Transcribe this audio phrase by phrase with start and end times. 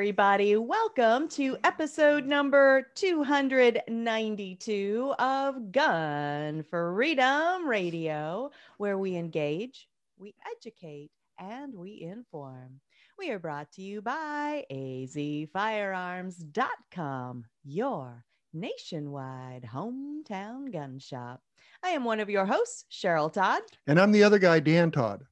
[0.00, 0.56] Everybody.
[0.56, 11.74] Welcome to episode number 292 of Gun Freedom Radio, where we engage, we educate, and
[11.74, 12.80] we inform.
[13.18, 21.42] We are brought to you by azfirearms.com, your nationwide hometown gun shop.
[21.82, 23.60] I am one of your hosts, Cheryl Todd.
[23.86, 25.24] And I'm the other guy, Dan Todd.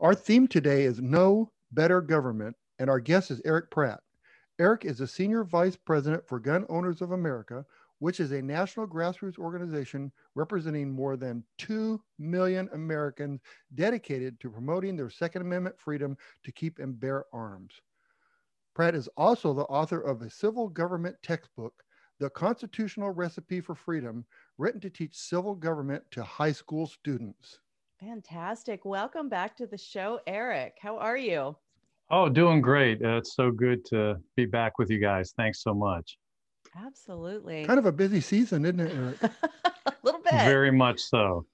[0.00, 4.00] Our theme today is No Better Government, and our guest is Erich Pratt.
[4.58, 7.64] Erich is a senior vice president for Gun Owners of America,
[7.98, 13.42] which is a national grassroots organization representing more than 2 million Americans
[13.74, 17.74] dedicated to promoting their Second Amendment freedom to keep and bear arms.
[18.74, 21.74] Pratt is also the author of a civil government textbook,
[22.18, 24.24] The Constitutional Recipe for Freedom,
[24.56, 27.60] written to teach civil government to high school students.
[27.98, 28.86] Fantastic.
[28.86, 30.78] Welcome back to the show, Erich.
[30.80, 31.56] How are you?
[32.10, 33.02] Oh, doing great.
[33.02, 35.32] Uh, it's so good to be back with you guys.
[35.36, 36.18] Thanks so much.
[36.76, 37.64] Absolutely.
[37.64, 39.22] Kind of a busy season, isn't it, Erich?
[39.86, 40.32] a little bit.
[40.32, 41.46] Very much so.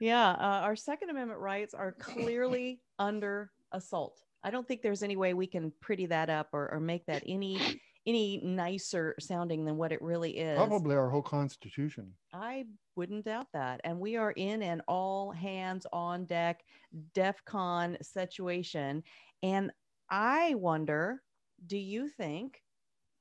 [0.00, 0.30] Yeah.
[0.30, 4.20] Uh, our Second Amendment rights are clearly under assault.
[4.44, 7.22] I don't think there's any way we can pretty that up or, or make that
[7.26, 10.56] any any nicer sounding than what it really is.
[10.56, 12.14] Probably our whole Constitution.
[12.32, 12.64] I
[12.96, 13.82] wouldn't doubt that.
[13.84, 16.64] And we are in an all hands on deck,
[17.12, 19.02] DEF CON situation.
[19.42, 19.70] And
[20.10, 21.22] I wonder
[21.66, 22.62] do you think,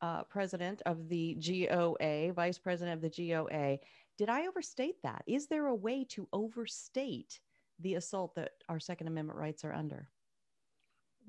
[0.01, 3.79] uh, president of the GOA, vice president of the GOA,
[4.17, 5.23] did I overstate that?
[5.27, 7.39] Is there a way to overstate
[7.79, 10.09] the assault that our Second Amendment rights are under?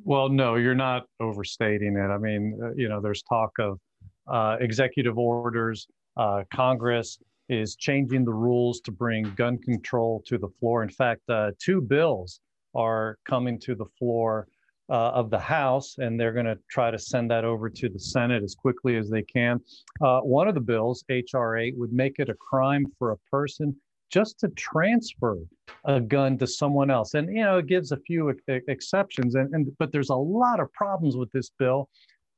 [0.05, 2.11] Well, no, you're not overstating it.
[2.11, 3.81] I mean, uh, you know, there's talk of
[4.27, 5.87] uh, executive orders.
[6.17, 10.83] Uh, Congress is changing the rules to bring gun control to the floor.
[10.83, 12.41] In fact, uh, two bills
[12.75, 14.47] are coming to the floor
[14.91, 17.99] uh, of the House, and they're going to try to send that over to the
[17.99, 19.61] Senate as quickly as they can.
[20.01, 21.59] Uh, one of the bills, H.R.
[21.59, 23.77] 8, would make it a crime for a person
[24.11, 25.37] just to transfer
[25.85, 27.15] a gun to someone else.
[27.15, 30.61] And, you know, it gives a few ex- exceptions, and, and but there's a lot
[30.61, 31.89] of problems with this bill.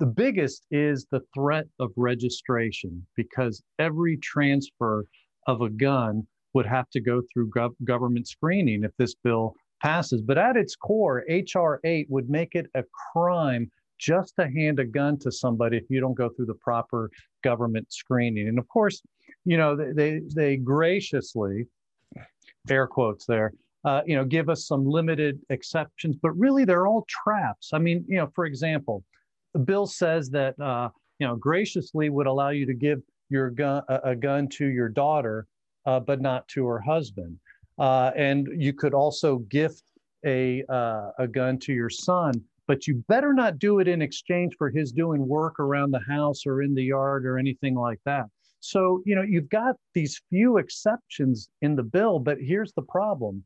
[0.00, 5.04] The biggest is the threat of registration because every transfer
[5.46, 10.22] of a gun would have to go through gov- government screening if this bill passes.
[10.22, 11.80] But at its core, H.R.
[11.84, 16.00] 8 would make it a crime just to hand a gun to somebody if you
[16.00, 17.10] don't go through the proper
[17.44, 18.48] government screening.
[18.48, 19.02] And of course,
[19.44, 21.66] you know, they they graciously,
[22.68, 23.52] air quotes there,
[23.84, 27.70] uh, you know, give us some limited exceptions, but really they're all traps.
[27.72, 29.04] I mean, you know, for example,
[29.52, 33.82] the bill says that uh, you know graciously would allow you to give your gun
[33.88, 35.46] a, a gun to your daughter,
[35.86, 37.38] uh, but not to her husband.
[37.80, 39.82] Uh, and you could also gift
[40.26, 42.32] a, uh, a gun to your son,
[42.68, 46.46] but you better not do it in exchange for his doing work around the house
[46.46, 48.26] or in the yard or anything like that.
[48.60, 53.42] So, you know, you've got these few exceptions in the bill, but here's the problem.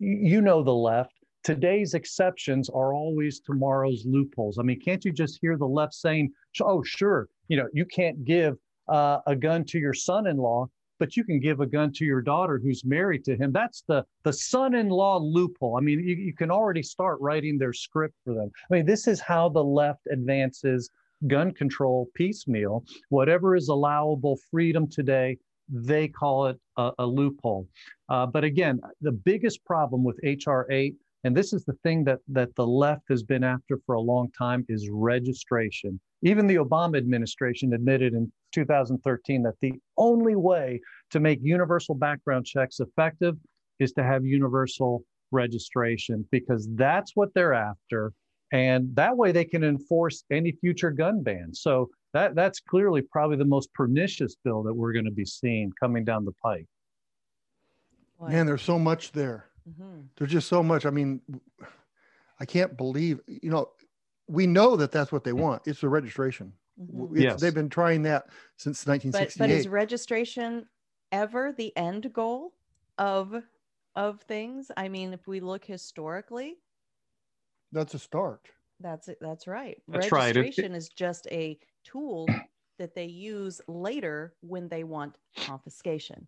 [0.00, 1.14] You know, the left,
[1.44, 4.58] today's exceptions are always tomorrow's loopholes.
[4.58, 8.24] I mean, can't you just hear the left saying, oh, sure, you know, you can't
[8.24, 8.56] give
[8.88, 10.66] uh, a gun to your son in law,
[11.00, 13.50] but you can give a gun to your daughter who's married to him.
[13.50, 15.76] That's the the son-in-law loophole.
[15.76, 18.52] I mean, you, you can already start writing their script for them.
[18.70, 20.90] I mean, this is how the left advances
[21.26, 22.84] gun control piecemeal.
[23.08, 25.38] Whatever is allowable freedom today,
[25.68, 27.66] they call it a, a loophole.
[28.08, 30.94] Uh, but again, the biggest problem with HR 8
[31.24, 34.30] and this is the thing that that the left has been after for a long
[34.36, 40.80] time is registration even the obama administration admitted in 2013 that the only way
[41.10, 43.36] to make universal background checks effective
[43.78, 45.02] is to have universal
[45.32, 48.12] registration because that's what they're after.
[48.52, 51.54] And that way they can enforce any future gun ban.
[51.54, 55.72] So that that's clearly probably the most pernicious bill that we're going to be seeing
[55.80, 56.66] coming down the pike.
[58.20, 59.46] Man there's so much there.
[59.68, 60.00] Mm-hmm.
[60.16, 60.84] There's just so much.
[60.84, 61.20] I mean,
[62.40, 63.70] I can't believe, you know,
[64.30, 65.62] we know that that's what they want.
[65.66, 66.52] It's the registration.
[66.80, 67.10] Mhm.
[67.16, 67.40] It's- Yes.
[67.40, 70.68] They've been trying that since But but is registration
[71.12, 72.54] ever the end goal
[72.98, 73.42] of
[73.96, 74.70] of things?
[74.76, 76.58] I mean, if we look historically,
[77.72, 78.48] That's a start.
[78.78, 79.18] that's it.
[79.20, 79.82] That's right.
[79.88, 80.28] That's right.
[80.34, 82.28] It- it- Registration is just a tool
[82.78, 86.26] that they use later when they want confiscation.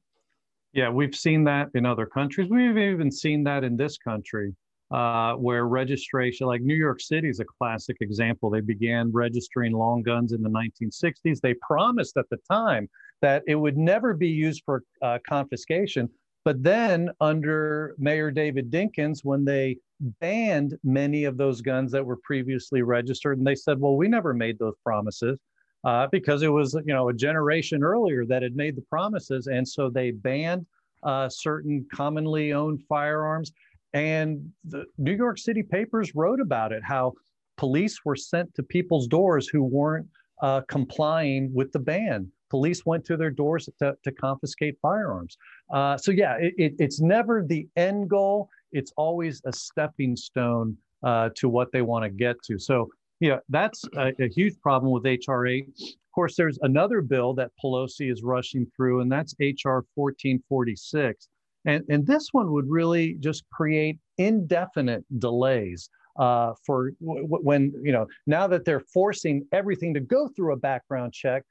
[0.72, 2.50] Yeah, we've seen that in other countries.
[2.50, 4.54] We've even seen that in this country,
[4.92, 8.50] uh, where registration, like New York City, is a classic example.
[8.50, 11.40] They began registering long guns in the 1960s.
[11.40, 12.88] They promised at the time
[13.20, 16.08] that it would never be used for uh, confiscation.
[16.44, 19.78] But then, under Mayor David Dinkins, when they
[20.20, 24.34] banned many of those guns that were previously registered, and they said, "Well, we never
[24.34, 25.38] made those promises."
[25.84, 29.66] uh, because it was you know a generation earlier that had made the promises, and
[29.66, 30.66] so they banned
[31.02, 33.52] uh, certain commonly owned firearms.
[33.94, 37.12] And the New York City papers wrote about it, how
[37.56, 40.06] police were sent to people's doors who weren't
[40.42, 42.30] uh, complying with the ban.
[42.50, 45.36] Police went to their doors to, to confiscate firearms.
[45.72, 48.48] Uh, so yeah, it, it, it's never the end goal.
[48.72, 52.58] It's always a stepping stone uh, to what they want to get to.
[52.58, 52.88] So
[53.20, 55.68] yeah, that's a, a huge problem with HR 8.
[55.78, 61.28] Of course, there's another bill that Pelosi is rushing through, and that's HR 1446.
[61.64, 65.88] And, and this one would really just create indefinite delays
[66.18, 70.56] uh, for w- when, you know, now that they're forcing everything to go through a
[70.56, 71.44] background check,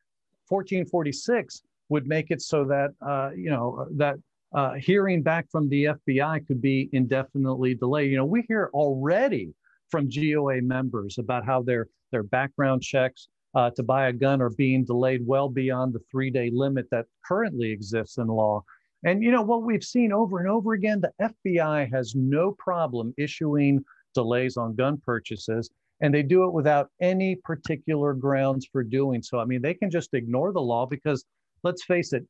[0.49, 4.15] 1446 would make it so that, uh, you know, that
[4.53, 8.11] uh, hearing back from the FBI could be indefinitely delayed.
[8.11, 9.53] You know, we hear already
[9.89, 14.49] from GOA members about how their their background checks uh, to buy a gun are
[14.49, 18.63] being delayed well beyond the three day limit that currently exists in law.
[19.03, 23.13] And you know what we've seen over and over again, the FBI has no problem
[23.17, 23.83] issuing
[24.13, 25.69] delays on gun purchases,
[26.01, 29.39] and they do it without any particular grounds for doing so.
[29.39, 31.25] I mean, they can just ignore the law because,
[31.63, 32.25] let's face it,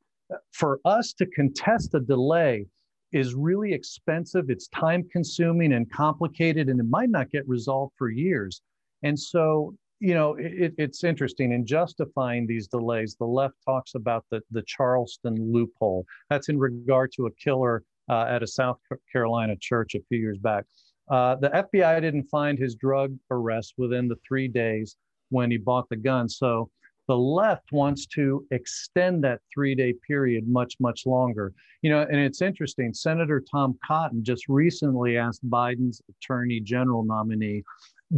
[0.51, 2.65] for us to contest a delay
[3.12, 4.50] is really expensive.
[4.50, 8.62] It's time consuming and complicated, and it might not get resolved for years.
[9.03, 13.15] And so, you know, it, it's interesting in justifying these delays.
[13.19, 16.06] The left talks about the, the Charleston loophole.
[16.30, 18.80] That's in regard to a killer uh, at a South
[19.12, 20.65] Carolina church a few years back.
[21.09, 24.98] Uh, the FBI didn't find his drug arrest within the three days
[25.30, 26.27] when he bought the gun.
[26.27, 26.71] So
[27.07, 31.54] the left wants to extend that three day period much, much longer.
[31.83, 32.92] You know, and it's interesting.
[32.92, 37.63] Senator Tom Cotton just recently asked Biden's attorney general nominee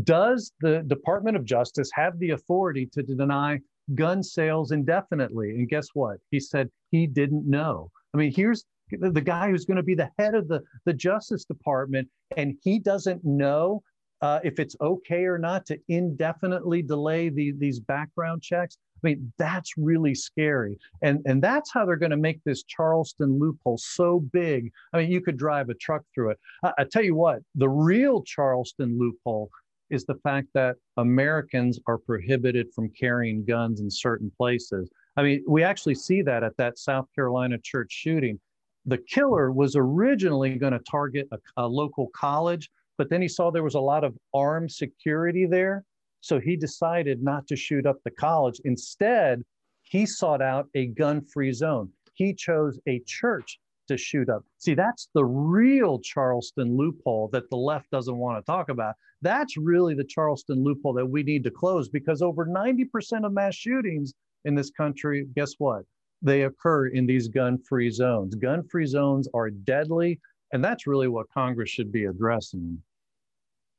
[0.03, 3.59] Does the Department of Justice have the authority to deny
[3.93, 5.51] gun sales indefinitely?
[5.51, 6.17] And guess what?
[6.31, 7.91] He said he didn't know.
[8.13, 11.45] I mean, here's the guy who's going to be the head of the, the Justice
[11.45, 12.07] Department,
[12.37, 13.83] and he doesn't know
[14.21, 18.77] uh, if it's okay or not to indefinitely delay the, these background checks.
[19.03, 20.77] I mean, that's really scary.
[21.01, 24.71] And, and that's how they're going to make this Charleston loophole so big.
[24.93, 26.39] I mean, you could drive a truck through it.
[26.63, 29.49] I, I tell you what, the real Charleston loophole
[29.93, 34.89] is the fact that Americans are prohibited from carrying guns in certain places.
[35.15, 38.39] I mean, we actually see that at that South Carolina church shooting.
[38.85, 43.49] The killer was originally going to target a, a local college but then he saw
[43.49, 45.83] there was a lot of armed security there.
[46.21, 48.59] So he decided not to shoot up the college.
[48.65, 49.43] Instead,
[49.81, 51.89] he sought out a gun free zone.
[52.13, 54.43] He chose a church to shoot up.
[54.57, 58.95] See, that's the real Charleston loophole that the left doesn't want to talk about.
[59.21, 63.55] That's really the Charleston loophole that we need to close because over 90% of mass
[63.55, 64.13] shootings
[64.45, 65.83] in this country, guess what?
[66.21, 68.35] They occur in these gun free zones.
[68.35, 70.19] Gun free zones are deadly.
[70.53, 72.79] And that's really what Congress should be addressing.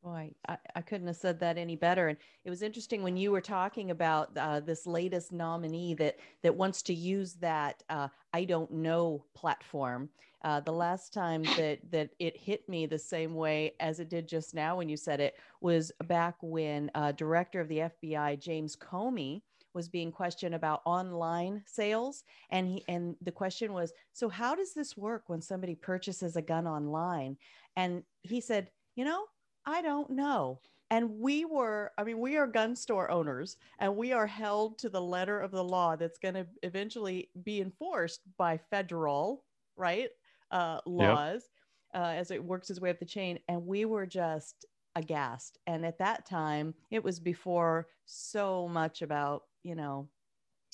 [0.05, 2.09] Boy, I, I couldn't have said that any better.
[2.09, 6.55] And it was interesting when you were talking about uh, this latest nominee that that
[6.55, 10.11] wants to use that uh, "I don't know" platform.
[10.43, 14.29] Uh, the last time that that it hit me the same way as it did
[14.29, 18.77] just now when you said it was back when uh, Director of the FBI James
[18.77, 19.41] Comey
[19.73, 24.75] was being questioned about online sales and he and the question was so how does
[24.75, 27.37] this work when somebody purchases a gun online
[27.77, 29.25] and he said you know
[29.67, 30.61] i don't know.
[30.91, 34.89] And we were i mean we are gun store owners and we are held to
[34.89, 39.45] the letter of the law that's going to eventually be enforced by federal
[39.77, 40.11] right
[40.51, 41.49] uh, laws
[41.95, 42.03] yep.
[42.03, 43.39] uh, as it works its way up the chain.
[43.49, 45.59] And we were just aghast.
[45.67, 50.09] And at that time it was before so much about you know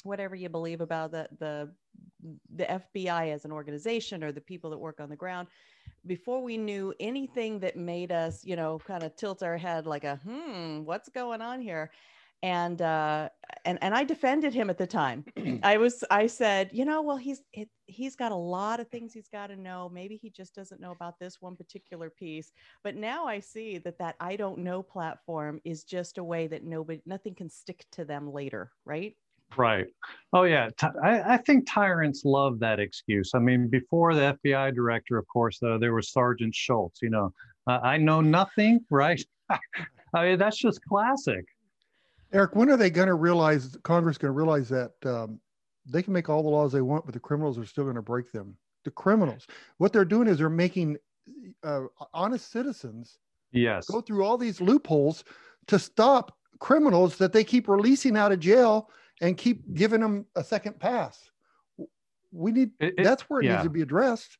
[0.03, 1.71] whatever you believe about the the
[2.55, 5.49] the FBI as an organization or the people that work on the ground
[6.07, 10.05] before we knew anything that made us you know kind of tilt our head like
[10.05, 11.91] a hmm what's going on here
[12.43, 13.29] and uh,
[13.65, 15.25] and and I defended him at the time.
[15.63, 19.13] I was I said, you know, well he's it, he's got a lot of things
[19.13, 19.91] he's got to know.
[19.93, 22.53] Maybe he just doesn't know about this one particular piece.
[22.83, 26.65] But now I see that that I don't know platform is just a way that
[26.65, 29.17] nobody nothing can stick to them later, right?
[29.57, 29.87] Right.
[30.33, 30.71] Oh yeah.
[31.03, 33.33] I, I think tyrants love that excuse.
[33.35, 37.03] I mean, before the FBI director, of course, uh, there was Sergeant Schultz.
[37.03, 37.33] You know,
[37.67, 38.81] uh, I know nothing.
[38.91, 39.23] Right.
[40.15, 41.45] I mean, that's just classic.
[42.33, 45.41] Erich, when are they going to realize, Congress going to realize that um,
[45.87, 48.03] they can make all the laws they want, but the criminals are still going to
[48.03, 48.57] break them?
[48.85, 50.97] The criminals, what they're doing is they're making
[51.65, 53.19] uh, honest citizens
[53.53, 55.25] yes go through all these loopholes
[55.67, 58.91] to stop criminals that they keep releasing out of jail
[59.21, 61.31] and keep giving them a second pass.
[62.33, 63.53] We need it, it, that's where it yeah.
[63.53, 64.39] needs to be addressed.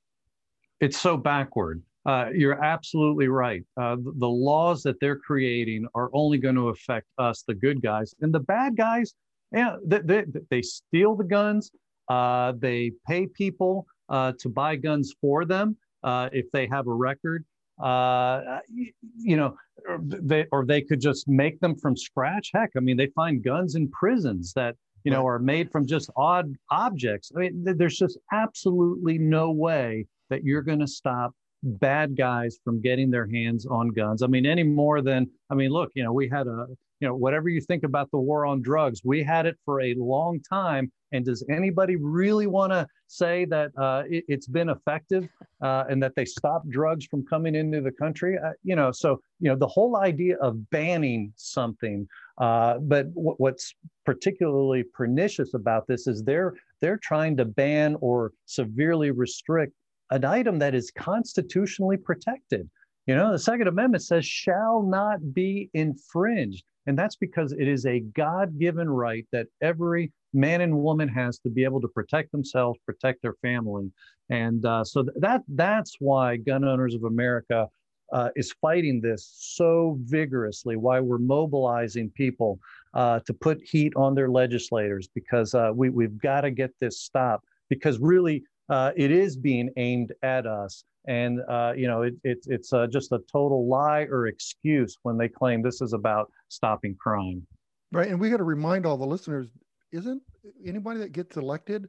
[0.81, 1.83] It's so backward.
[2.07, 3.63] Uh, you're absolutely right.
[3.77, 7.83] Uh, the, the, laws that they're creating are only going to affect us, the good
[7.83, 9.15] guys, and the bad guys.
[9.53, 11.71] Yeah, they, they, they steal the guns.
[12.09, 16.93] Uh, they pay people uh, to buy guns for them uh, if they have a
[16.93, 17.45] record.
[17.83, 19.57] Uh, you, you, know,
[19.89, 22.51] or they or they could just make them from scratch.
[22.55, 26.11] Heck, I mean, they find guns in prisons that you know are made from just
[26.17, 27.33] odd objects.
[27.35, 31.33] I mean, there's just absolutely no way that you're going to stop
[31.63, 34.23] bad guys from getting their hands on guns.
[34.23, 36.67] I mean, any more than, I mean, look, you know, we had a,
[37.01, 39.95] you know, whatever you think about the war on drugs, we had it for a
[39.95, 40.93] long time.
[41.13, 45.29] And does anybody really want to say that uh, it, has been effective
[45.63, 48.39] uh, and that they stopped drugs from coming into the country?
[48.39, 52.07] Uh, you know, so, you know, the whole idea of banning something,
[52.39, 58.33] uh, but w- what's particularly pernicious about this is they're, they're trying to ban or
[58.45, 59.73] severely restrict
[60.11, 62.69] an item that is constitutionally protected.
[63.07, 66.65] You know, the Second Amendment says shall not be infringed.
[66.91, 71.39] And that's because it is a God given right that every man and woman has
[71.39, 73.93] to be able to protect themselves, protect their family.
[74.29, 77.69] And uh, so that that's why Gun Owners of America
[78.13, 82.59] uh, is fighting this so vigorously, why we're mobilizing people
[82.93, 86.99] uh, to put heat on their legislators, because uh, we, we've got to get this
[86.99, 87.45] stopped.
[87.69, 90.83] Because really, uh, it is being aimed at us.
[91.07, 95.17] And, uh, you know, it, it it's uh, just a total lie or excuse when
[95.17, 97.47] they claim this is about stopping crime.
[97.93, 98.09] Right.
[98.09, 99.49] And we got to remind all the listeners
[99.93, 100.23] isn't
[100.65, 101.89] anybody that gets elected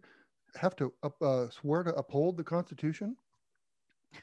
[0.56, 0.92] have to
[1.22, 3.16] uh, swear to uphold the Constitution?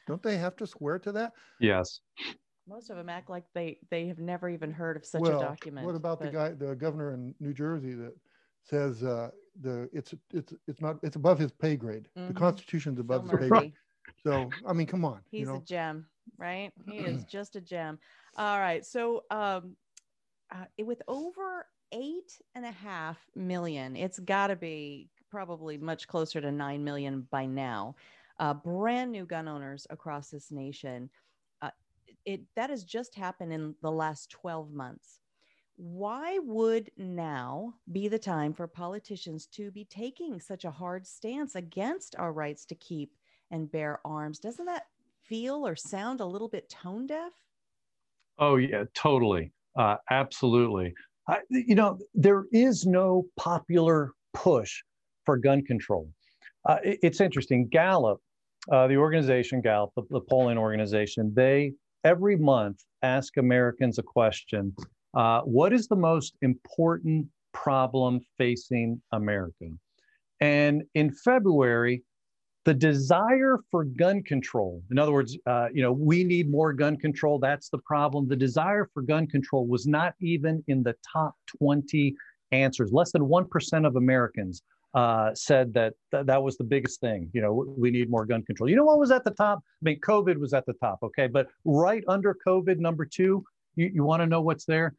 [0.07, 1.33] Don't they have to swear to that?
[1.61, 2.01] Yes.
[2.69, 5.43] Most of them act like they they have never even heard of such well, a
[5.43, 5.87] document.
[5.87, 6.27] What about but...
[6.27, 8.15] the guy, the governor in New Jersey that
[8.63, 9.31] says uh,
[9.63, 12.09] the it's it's it's not it's above his pay grade.
[12.17, 12.29] Mm-hmm.
[12.29, 13.73] The Constitution's above his pay grade.
[14.25, 15.21] So I mean, come on.
[15.31, 15.57] He's you know?
[15.57, 16.07] a gem,
[16.39, 16.73] right?
[16.87, 17.99] He is just a gem.
[18.37, 18.85] All right.
[18.85, 19.77] So um,
[20.53, 26.41] uh, with over eight and a half million, it's got to be probably much closer
[26.41, 27.95] to nine million by now.
[28.39, 31.11] Uh, brand new gun owners across this nation.
[31.61, 31.71] Uh,
[32.25, 35.21] it that has just happened in the last 12 months
[35.79, 41.55] why would now be the time for politicians to be taking such a hard stance
[41.55, 43.13] against our rights to keep
[43.51, 44.39] and bear arms?
[44.39, 44.87] Doesn't that
[45.25, 47.33] feel or sound a little bit tone deaf?
[48.39, 49.53] Oh, yeah, totally.
[49.77, 50.95] Uh, absolutely.
[51.29, 54.83] I, you know, there is no popular push
[55.25, 56.09] for gun control.
[56.69, 57.69] Uh, it, it's interesting.
[57.69, 58.21] Gallup,
[58.73, 61.73] uh, the organization Gallup, the, the polling organization, they
[62.05, 64.75] every month ask Americans a question
[65.15, 69.67] uh, what is the most important problem facing America?
[70.41, 72.03] And in February,
[72.69, 76.99] the desire for gun control, in other words, uh, you know, we need more gun
[76.99, 77.39] control.
[77.39, 78.29] That's the problem.
[78.29, 82.15] The desire for gun control was not even in the top 20
[82.53, 82.93] answers.
[82.93, 84.61] Less than 1% of Americans
[84.93, 87.31] uh, said that th- that was the biggest thing.
[87.33, 88.69] You know, we need more gun control.
[88.69, 89.61] You know what was at the top?
[89.61, 91.27] I mean, COVID was at the top, okay?
[91.27, 93.45] But right under COVID, number two,
[93.77, 94.95] you, you want to know what's there?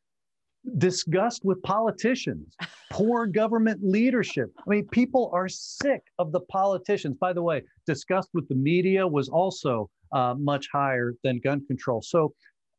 [0.78, 2.56] Disgust with politicians,
[2.92, 4.52] poor government leadership.
[4.58, 7.18] I mean, people are sick of the politicians.
[7.20, 12.02] By the way, disgust with the media was also uh, much higher than gun control.
[12.02, 12.34] So,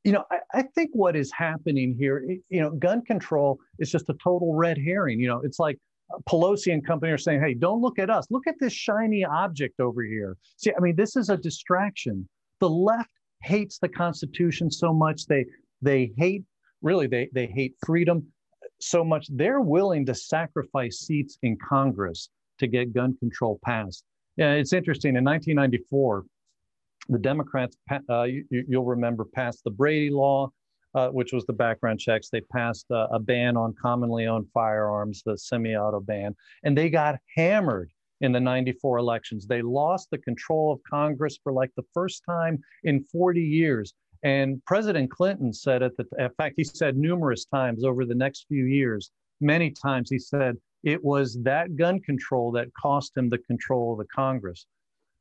[0.04, 4.08] you know, I, I, think what is happening here, you know, gun control is just
[4.08, 5.20] a total red herring.
[5.20, 5.78] You know, it's like
[6.28, 8.26] Pelosi and company are saying, hey, don't look at us.
[8.30, 10.36] Look at this shiny object over here.
[10.56, 12.28] See, I mean, this is a distraction.
[12.60, 13.10] The left
[13.42, 15.26] hates the Constitution so much.
[15.26, 15.46] They
[15.82, 16.44] they hate
[16.82, 18.26] really they, they hate freedom
[18.80, 24.04] so much they're willing to sacrifice seats in Congress to get gun control passed.
[24.36, 25.16] Yeah, it's interesting.
[25.16, 26.24] In 1994,
[27.08, 27.76] the Democrats,
[28.08, 30.50] uh, you, will remember, passed the Brady Law.
[30.94, 32.30] uh, which was the background checks.
[32.30, 36.34] They passed a ban on commonly owned firearms, the semi-auto ban,
[36.64, 39.46] and they got hammered in the 94 elections.
[39.46, 43.94] They lost the control of Congress for like the first time in 40 years.
[44.22, 48.46] And President Clinton said at the, in fact, he said numerous times over the next
[48.48, 49.10] few years,
[49.40, 53.98] many times, he said it was that gun control that cost him the control of
[53.98, 54.66] the Congress.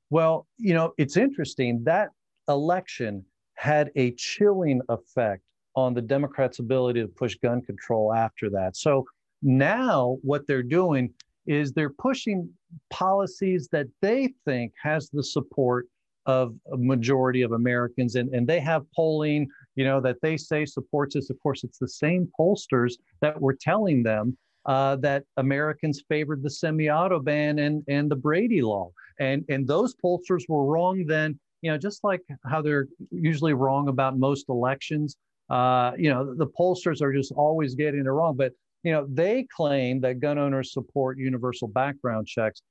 [0.10, 2.10] Well, you know, it's interesting that
[2.48, 3.24] election
[3.56, 5.44] had a chilling effect
[5.76, 8.76] on the Democrats' ability to push gun control after that.
[8.76, 9.06] So
[9.42, 11.14] now what they're doing
[11.46, 12.50] is they're pushing
[12.90, 15.88] policies that they think has the support
[16.26, 20.66] of a majority of Americans, and, and they have polling, you know, that they say
[20.66, 21.30] supports this.
[21.30, 26.50] Of course, it's the same pollsters that were telling them uh, that Americans favored the
[26.50, 31.40] semi-auto ban and and the Brady law, and and those pollsters were wrong then.
[31.62, 35.18] You know, just like how they're usually wrong about most elections.
[35.50, 38.36] Uh, you know, the pollsters are just always getting it wrong.
[38.38, 42.62] But you know, they claim that gun owners support universal background checks.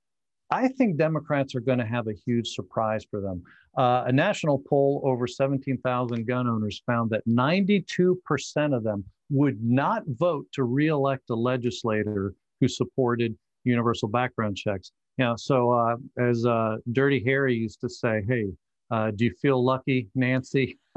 [0.50, 3.42] I think Democrats are going to have a huge surprise for them.
[3.76, 10.02] Uh, a national poll over 17,000 gun owners found that 92% of them would not
[10.06, 14.92] vote to reelect a legislator who supported universal background checks.
[15.18, 18.46] Know, so uh, as uh, Dirty Harry used to say, hey,
[18.90, 20.78] uh, do you feel lucky, Nancy?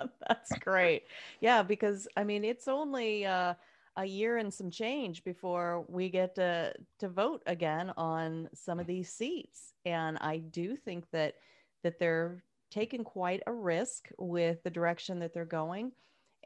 [0.28, 1.04] That's great.
[1.40, 3.54] Yeah, because I mean, it's only uh,
[4.00, 8.86] a year and some change before we get to to vote again on some of
[8.86, 8.88] mm.
[8.88, 9.74] these seats.
[9.84, 11.34] And i do think that
[11.82, 15.92] that they're taking quite a risk with the direction that they're going.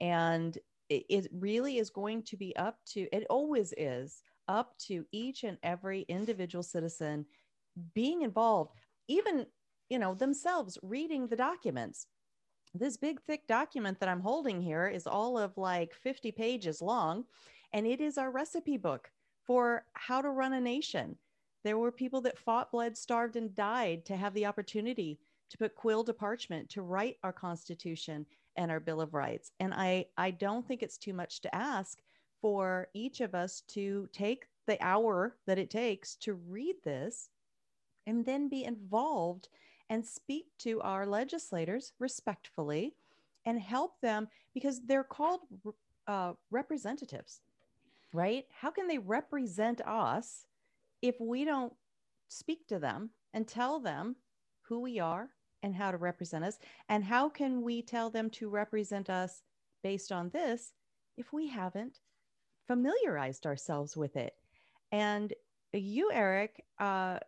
[0.00, 0.56] And
[0.88, 5.44] it, it really is going to be up to it always is up to each
[5.44, 7.24] and every individual citizen
[7.94, 8.72] being involved
[9.08, 9.46] even
[9.88, 12.06] you know themselves reading the documents
[12.74, 17.24] this big thick document that I'm holding here is all of like 50 pages long,
[17.72, 19.10] and it is our recipe book
[19.46, 21.16] for how to run a nation.
[21.62, 25.18] There were people that fought, bled, starved, and died to have the opportunity
[25.50, 29.52] to put quill to parchment to write our Constitution and our Bill of Rights.
[29.60, 31.98] And I, I don't think it's too much to ask
[32.40, 37.30] for each of us to take the hour that it takes to read this
[38.06, 39.48] and then be involved
[39.90, 42.94] and speak to our legislators respectfully
[43.46, 45.40] and help them because they're called
[46.06, 47.40] uh, representatives,
[48.12, 48.44] right?
[48.50, 50.46] How can they represent us
[51.02, 51.72] if we don't
[52.28, 54.16] speak to them and tell them
[54.62, 55.28] who we are
[55.62, 56.58] and how to represent us?
[56.88, 59.42] And how can we tell them to represent us
[59.82, 60.72] based on this
[61.16, 62.00] if we haven't
[62.66, 64.34] familiarized ourselves with it?
[64.92, 65.32] And
[65.72, 67.18] you, Erich, uh,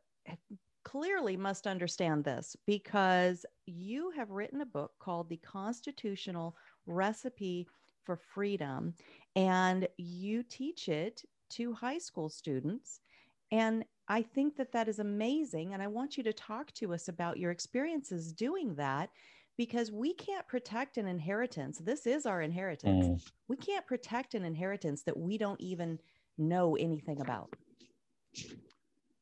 [0.86, 7.66] clearly must understand this because you have written a book called The Constitutional Recipe
[8.04, 8.94] for Freedom,
[9.34, 13.00] and you teach it to high school students.
[13.50, 15.74] And I think that that is amazing.
[15.74, 19.10] And I want you to talk to us about your experiences doing that
[19.56, 21.78] because we can't protect an inheritance.
[21.78, 23.06] This is our inheritance.
[23.06, 23.30] Mm.
[23.48, 25.98] We can't protect an inheritance that we don't even
[26.38, 27.52] know anything about.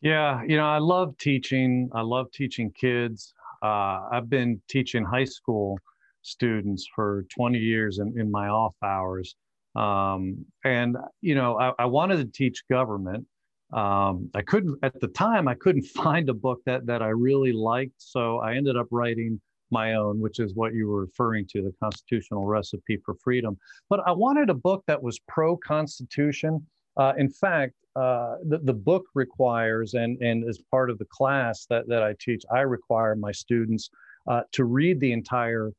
[0.00, 1.88] Yeah, you know, I love teaching.
[1.94, 3.32] I love teaching kids.
[3.62, 5.78] Uh, I've been teaching high school
[6.22, 9.36] students for 20 years in, in my off hours.
[9.74, 13.26] Um, and, you know, I, I, wanted to teach government.
[13.72, 17.52] Um, I couldn't, at the time, I couldn't find a book that, that I really
[17.52, 17.94] liked.
[17.98, 21.74] So I ended up writing my own, which is what you were referring to, the
[21.82, 23.58] Constitutional Recipe for Freedom.
[23.90, 26.64] But I wanted a book that was pro Constitution.
[26.96, 31.66] Uh, in fact, uh, the, the book requires, and, and as part of the class
[31.70, 33.90] that, that I teach, I require my students
[34.28, 35.72] uh, to read the entire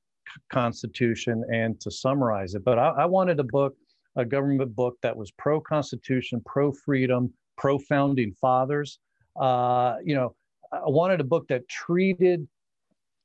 [0.49, 2.63] Constitution and to summarize it.
[2.63, 3.75] But I, I wanted a book,
[4.15, 8.99] a government book that was pro Constitution, pro freedom, pro founding fathers.
[9.39, 10.35] Uh, you know,
[10.71, 12.47] I wanted a book that treated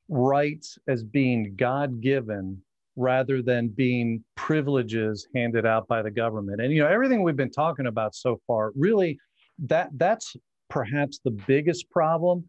[0.09, 2.61] rights as being God given
[2.97, 6.61] rather than being privileges handed out by the government.
[6.61, 9.19] And you know, everything we've been talking about so far, really,
[9.67, 10.37] that that's
[10.69, 12.45] perhaps the biggest problem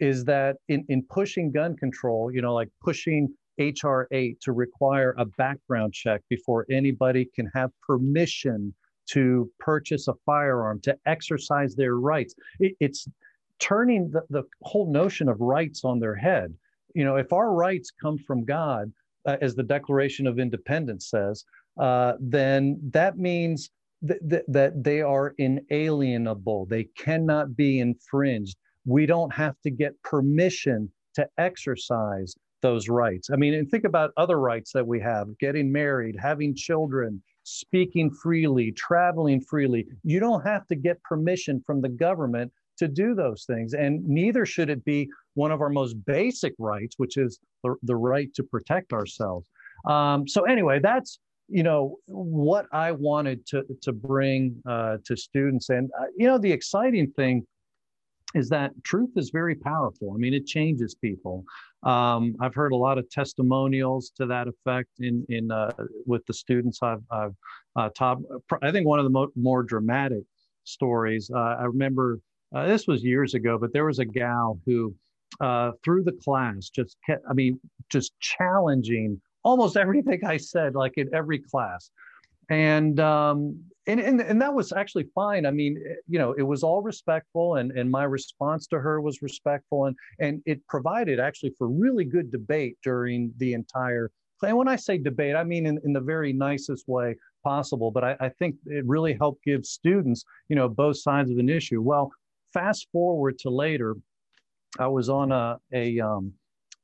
[0.00, 3.28] is that in, in pushing gun control, you know, like pushing
[3.58, 8.74] HR 8 to require a background check before anybody can have permission
[9.06, 12.34] to purchase a firearm, to exercise their rights.
[12.58, 13.06] It, it's
[13.60, 16.52] turning the, the whole notion of rights on their head.
[16.94, 18.90] You know, if our rights come from God,
[19.26, 21.44] uh, as the Declaration of Independence says,
[21.78, 23.70] uh, then that means
[24.06, 26.66] th- th- that they are inalienable.
[26.66, 28.56] They cannot be infringed.
[28.84, 33.28] We don't have to get permission to exercise those rights.
[33.30, 38.10] I mean, and think about other rights that we have getting married, having children, speaking
[38.10, 39.86] freely, traveling freely.
[40.02, 43.74] You don't have to get permission from the government to do those things.
[43.74, 47.96] And neither should it be one of our most basic rights, which is the, the
[47.96, 49.48] right to protect ourselves.
[49.86, 51.18] Um, so, anyway, that's
[51.48, 56.38] you know what I wanted to to bring uh, to students, and uh, you know
[56.38, 57.46] the exciting thing
[58.34, 60.12] is that truth is very powerful.
[60.12, 61.44] I mean, it changes people.
[61.84, 65.72] Um, I've heard a lot of testimonials to that effect in in uh,
[66.06, 67.34] with the students I've, I've
[67.76, 68.18] uh, taught.
[68.62, 70.24] I think one of the mo- more dramatic
[70.64, 71.30] stories.
[71.32, 72.20] Uh, I remember
[72.54, 74.94] uh, this was years ago, but there was a gal who,
[75.40, 77.24] uh, through the class, just kept.
[77.28, 81.90] I mean, just challenging almost everything I said, like in every class
[82.50, 85.46] and um, and, and and that was actually fine.
[85.46, 89.22] I mean, you know, it was all respectful, and and my response to her was
[89.22, 94.10] respectful, and and it provided actually for really good debate during the entire.
[94.42, 97.90] And when I say debate, I mean in, in the very nicest way possible.
[97.90, 101.48] But I, I think it really helped give students, you know, both sides of an
[101.48, 101.80] issue.
[101.80, 102.10] Well,
[102.52, 103.96] fast forward to later,
[104.78, 106.32] I was on a a um,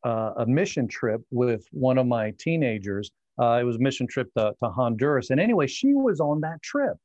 [0.05, 4.29] uh, a mission trip with one of my teenagers uh, it was a mission trip
[4.37, 5.31] to, to Honduras.
[5.31, 6.97] And anyway, she was on that trip.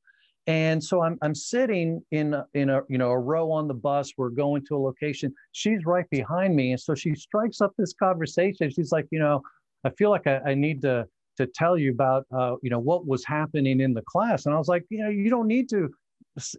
[0.48, 3.74] And so I'm, I'm sitting in a, in a you know a row on the
[3.74, 4.14] bus.
[4.16, 5.34] We're going to a location.
[5.54, 8.70] She's right behind me, and so she strikes up this conversation.
[8.70, 9.42] She's like, you know,
[9.86, 13.08] I feel like I, I need to to tell you about uh, you know what
[13.08, 14.46] was happening in the class.
[14.46, 15.90] And I was like, you know, you don't need to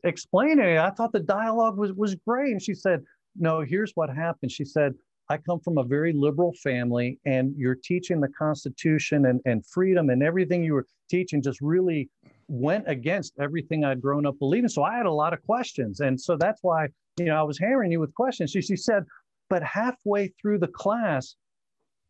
[0.02, 0.78] explain it.
[0.78, 2.50] I thought the dialogue was was great.
[2.50, 3.04] And she said,
[3.38, 4.52] no, here's what happened.
[4.52, 4.94] She said,
[5.28, 10.10] I come from a very liberal family, and you're teaching the Constitution and, and freedom,
[10.10, 12.08] and everything you were teaching just really
[12.48, 14.68] went against everything I'd grown up believing.
[14.68, 16.00] So I had a lot of questions.
[16.00, 16.86] And so that's why,
[17.18, 18.52] you know, I was hammering you with questions.
[18.52, 19.04] She, she said,
[19.50, 21.34] but halfway through the class,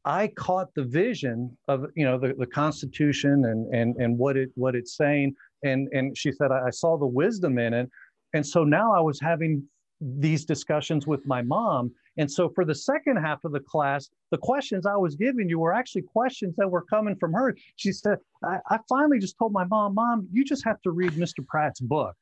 [0.05, 4.51] I caught the vision of, you know, the, the Constitution and, and, and what it,
[4.55, 5.35] what it's saying.
[5.63, 7.91] And, and she said, I, I saw the wisdom in it.
[8.35, 9.63] And so now I was having
[10.01, 14.39] these discussions with my mom and so for the second half of the class, the
[14.39, 17.55] questions I was giving you were actually questions that were coming from her.
[17.77, 21.13] She said, I, I finally just told my mom, Mom, you just have to read
[21.13, 21.47] Mr.
[21.47, 22.17] Pratt's book.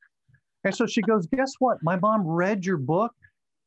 [0.64, 1.78] And so she goes, Guess what?
[1.82, 3.12] My mom read your book,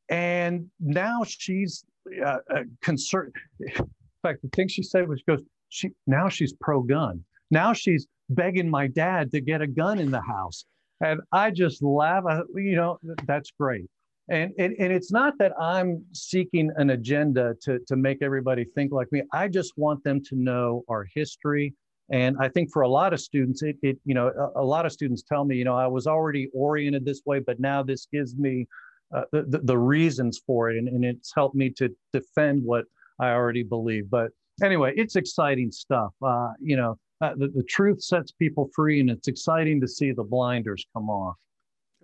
[0.10, 1.86] and now she's
[2.26, 3.34] uh, uh, concerned.
[3.60, 3.86] In
[4.24, 7.24] fact, the thing she said was, she goes, she now she's pro gun.
[7.52, 10.66] Now she's begging my dad to get a gun in the house.
[11.00, 12.24] And I just laugh.
[12.28, 13.86] I, you know, that's great.
[14.30, 18.92] And, and, and it's not that I'm seeking an agenda to, to make everybody think
[18.92, 19.22] like me.
[19.32, 21.74] I just want them to know our history.
[22.10, 24.86] And I think for a lot of students, it, it you know, a, a lot
[24.86, 28.08] of students tell me, you know, I was already oriented this way, but now this
[28.12, 28.68] gives me
[29.16, 30.78] uh, the, the, reasons for it.
[30.78, 32.84] And, and it's helped me to defend what
[33.20, 34.10] I already believe.
[34.10, 36.12] But anyway, it's exciting stuff.
[36.22, 40.12] Uh, you know, uh, the, the truth sets people free, and it's exciting to see
[40.12, 41.36] the blinders come off.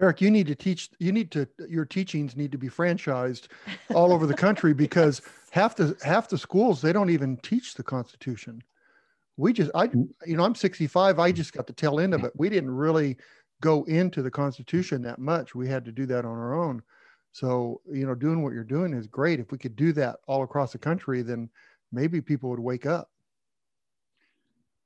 [0.02, 0.90] Erich, you need to teach.
[1.00, 3.48] You need to your teachings need to be franchised
[3.94, 7.84] all over the country because half the half the schools they don't even teach the
[7.84, 8.62] Constitution.
[9.38, 9.86] We just, I,
[10.26, 11.18] you know, I'm 65.
[11.18, 12.34] I just got the tail end of it.
[12.36, 13.18] We didn't really
[13.62, 15.56] go into the Constitution that much.
[15.56, 16.84] We had to do that on our own.
[17.32, 19.40] So, you know, doing what you're doing is great.
[19.40, 21.50] If we could do that all across the country, then
[21.92, 23.10] maybe people would wake up.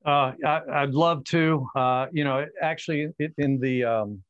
[0.06, 1.68] Uh, I, would love to.
[1.76, 4.24] Uh, you know, actually, in the um,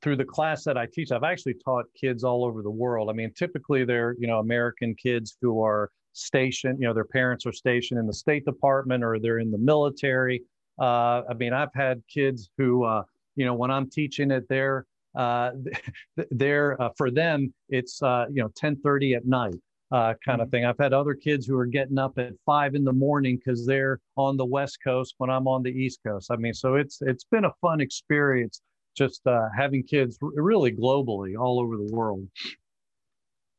[0.00, 3.10] through the class that I teach, I've actually taught kids all over the world.
[3.10, 7.44] I mean, typically they're, you know, American kids who are stationed, you know, their parents
[7.46, 10.42] are stationed in the State Department or they're in the military.
[10.80, 13.02] Uh, I mean, I've had kids who, uh,
[13.36, 15.50] you know, when I'm teaching it, they're, uh,
[16.30, 19.56] they're uh, for them, it's, uh, you know, 1030 at night.
[19.92, 20.56] Uh, kind of mm-hmm.
[20.56, 20.64] thing.
[20.64, 24.00] I've had other kids who are getting up at five in the morning because they're
[24.16, 26.32] on the West Coast when I'm on the East Coast.
[26.32, 28.60] I mean, so it's it's been a fun experience
[28.94, 32.28] just uh, having kids really globally all over the world.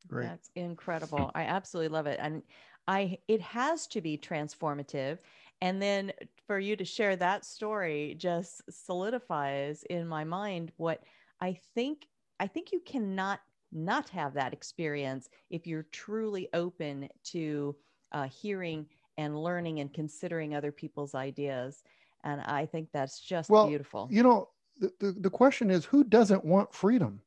[0.07, 0.25] Great.
[0.25, 1.31] That's incredible.
[1.35, 2.19] I absolutely love it.
[2.21, 2.43] And
[2.87, 5.17] I it has to be transformative.
[5.61, 6.11] And then
[6.45, 11.03] for you to share that story just solidifies in my mind what
[11.41, 12.07] I think
[12.39, 13.39] I think you cannot
[13.71, 17.75] not have that experience if you're truly open to
[18.11, 18.85] uh, hearing
[19.17, 21.83] and learning and considering other people's ideas.
[22.23, 24.07] And I think that's just well, beautiful.
[24.11, 27.21] You know, the, the, the question is who doesn't want freedom?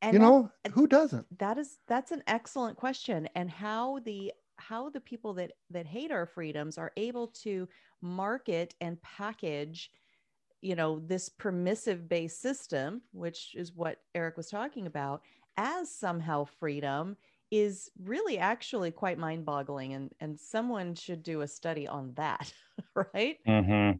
[0.00, 1.26] And you know, who doesn't?
[1.38, 3.28] That is that's an excellent question.
[3.34, 7.68] And how the how the people that that hate our freedoms are able to
[8.00, 9.90] market and package
[10.60, 15.22] you know this permissive based system which is what erich was talking about
[15.56, 17.16] as somehow freedom
[17.50, 19.94] is really actually quite mind boggling.
[19.94, 22.52] And, and someone should do a study on that,
[23.14, 23.38] right?
[23.46, 23.98] Mm-hmm.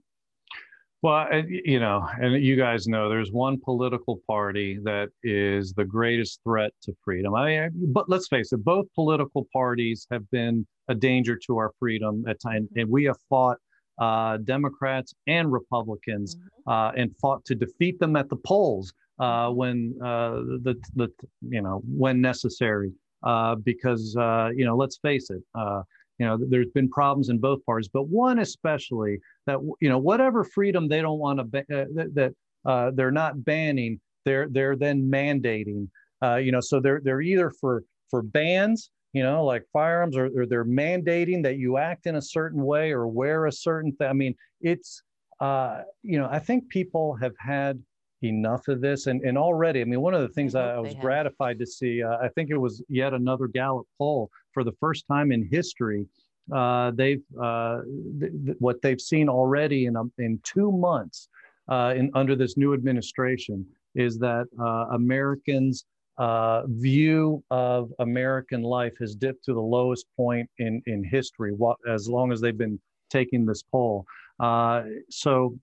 [1.01, 6.41] Well, you know, and you guys know there's one political party that is the greatest
[6.43, 7.37] threat to freedom.
[7.37, 11.71] I mean, but let's face it, both political parties have been a danger to our
[11.79, 12.81] freedom at times, mm-hmm.
[12.81, 13.59] and we have fought
[14.01, 16.71] uh, Democrats and Republicans mm-hmm.
[16.71, 19.57] uh, and fought to defeat them at the polls uh, mm-hmm.
[19.57, 20.31] when uh,
[20.65, 21.09] the the
[21.43, 22.91] you know when necessary.
[23.25, 25.43] Uh, because uh, you know, let's face it,
[26.19, 30.45] you know, there's been problems in both parties, but one especially that you know whatever
[30.45, 35.89] freedom they don't want to ba- that, that they're not banning, they're they're then mandating.
[36.23, 40.27] uh, you know, so they're they're either for for bans you know, like firearms, or,
[40.37, 44.07] or, they're mandating that you act in a certain way or wear a certain thing.
[44.09, 45.03] I mean, it's,
[45.41, 47.83] uh, you know, I think people have had
[48.23, 49.07] enough of this.
[49.07, 52.03] And, and already, I mean, one of the things I, I was gratified to see,
[52.03, 56.07] uh, I think it was yet another Gallup poll for the first time in history.
[56.53, 57.81] Uh, they've uh,
[58.19, 61.29] th- th- what they've seen already in a, in two months
[61.69, 65.85] uh, in under this new administration is that uh, Americans
[66.19, 71.77] uh, view of American life has dipped to the lowest point in, in history, what,
[71.89, 74.05] as long as they've been taking this poll.
[74.41, 75.57] Uh, so,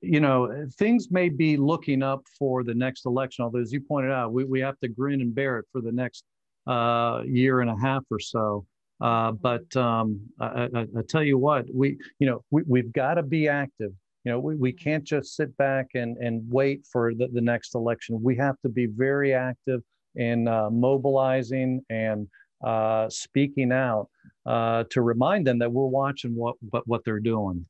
[0.00, 4.10] you know, things may be looking up for the next election, although, as you pointed
[4.10, 6.24] out, we, we have to grin and bear it for the next
[6.66, 8.66] uh, year and a half or so.
[9.00, 13.14] Uh, but um, I, I, I, tell you what, we, you know, we, we've got
[13.14, 13.92] to be active.
[14.24, 17.76] You know, we, we can't just sit back and, and wait for the, the next
[17.76, 18.20] election.
[18.20, 19.82] We have to be very active
[20.16, 22.26] in uh, mobilizing and
[22.66, 24.08] uh, speaking out
[24.46, 27.64] uh, to remind them that we're watching what, what, what they're doing.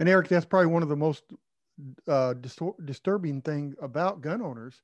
[0.00, 1.22] And Erich, that's probably one of the most
[2.08, 2.34] uh,
[2.84, 4.82] disturbing thing about gun owners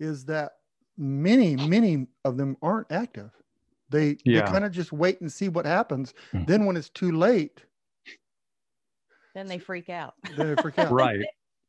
[0.00, 0.52] is that
[0.96, 3.30] many, many of them aren't active.
[3.90, 4.40] They, yeah.
[4.40, 6.14] they kind of just wait and see what happens.
[6.32, 6.44] Mm-hmm.
[6.46, 7.60] Then when it's too late,
[9.34, 10.14] then they freak out.
[10.36, 10.92] Then they freak out.
[10.92, 11.24] right.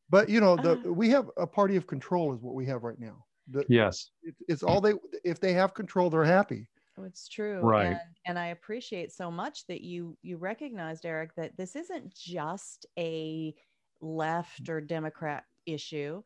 [0.09, 2.99] But you know, the we have a party of control is what we have right
[2.99, 3.25] now.
[3.49, 4.11] The, yes.
[4.23, 6.67] It, it's all they, if they have control, they're happy.
[6.97, 7.59] Oh, it's true.
[7.59, 7.87] Right.
[7.87, 12.85] And, and I appreciate so much that you, you recognized, Erich, that this isn't just
[12.97, 13.53] a
[14.01, 16.21] left or Democrat issue.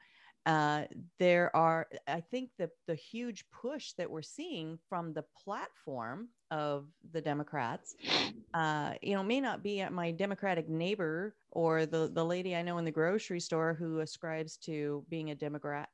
[0.46, 0.86] Uh,
[1.20, 6.88] there are, I think, the the huge push that we're seeing from the platform of
[7.12, 7.96] the Democrats,
[8.54, 12.62] uh, you know, may not be at my Democratic neighbor or the the lady I
[12.62, 15.90] know in the grocery store who ascribes to being a Democrat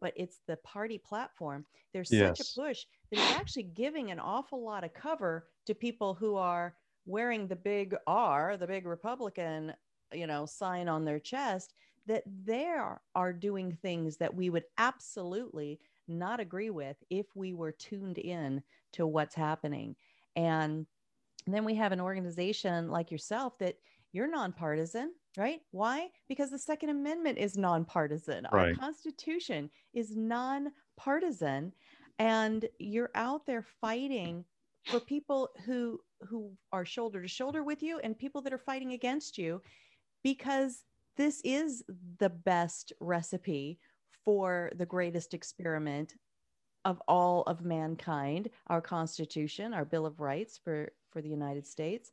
[0.00, 1.64] but it's the party platform.
[1.92, 2.38] There's yes.
[2.38, 6.36] such a push that it's actually giving an awful lot of cover to people who
[6.36, 6.76] are
[7.06, 9.72] wearing the big R, the big Republican,
[10.12, 11.74] you know, sign on their chest,
[12.06, 17.54] that they are, are doing things that we would absolutely not agree with if we
[17.54, 18.62] were tuned in
[18.92, 19.96] to what's happening.
[20.36, 20.86] And
[21.46, 23.76] then we have an organization like yourself that
[24.12, 25.60] you're nonpartisan, right?
[25.72, 26.08] Why?
[26.28, 28.46] Because the Second Amendment is nonpartisan.
[28.52, 28.68] Right.
[28.68, 31.72] Our Constitution is nonpartisan,
[32.18, 34.44] and you're out there fighting
[34.84, 38.92] for people who who are shoulder to shoulder with you and people that are fighting
[38.92, 39.60] against you
[40.24, 40.82] because
[41.16, 41.84] this is
[42.18, 43.78] the best recipe
[44.24, 46.14] for the greatest experiment
[46.84, 52.10] of all of mankind our constitution our bill of rights for for the united states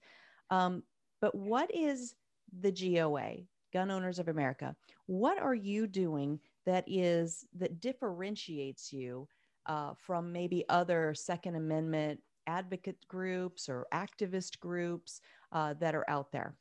[0.51, 0.83] um,
[1.21, 2.15] but what is
[2.59, 3.37] the GOA,
[3.73, 4.75] Gun Owners of America?
[5.05, 9.27] What are you doing that is that differentiates you
[9.65, 15.21] uh, from maybe other Second Amendment advocate groups or activist groups
[15.53, 16.55] uh, that are out there?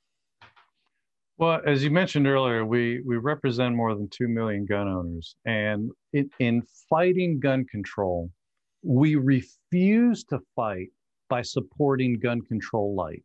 [1.41, 5.37] Well, as you mentioned earlier, we, we represent more than 2 million gun owners.
[5.47, 8.31] And in, in fighting gun control,
[8.83, 10.89] we refuse to fight
[11.31, 13.23] by supporting gun control light.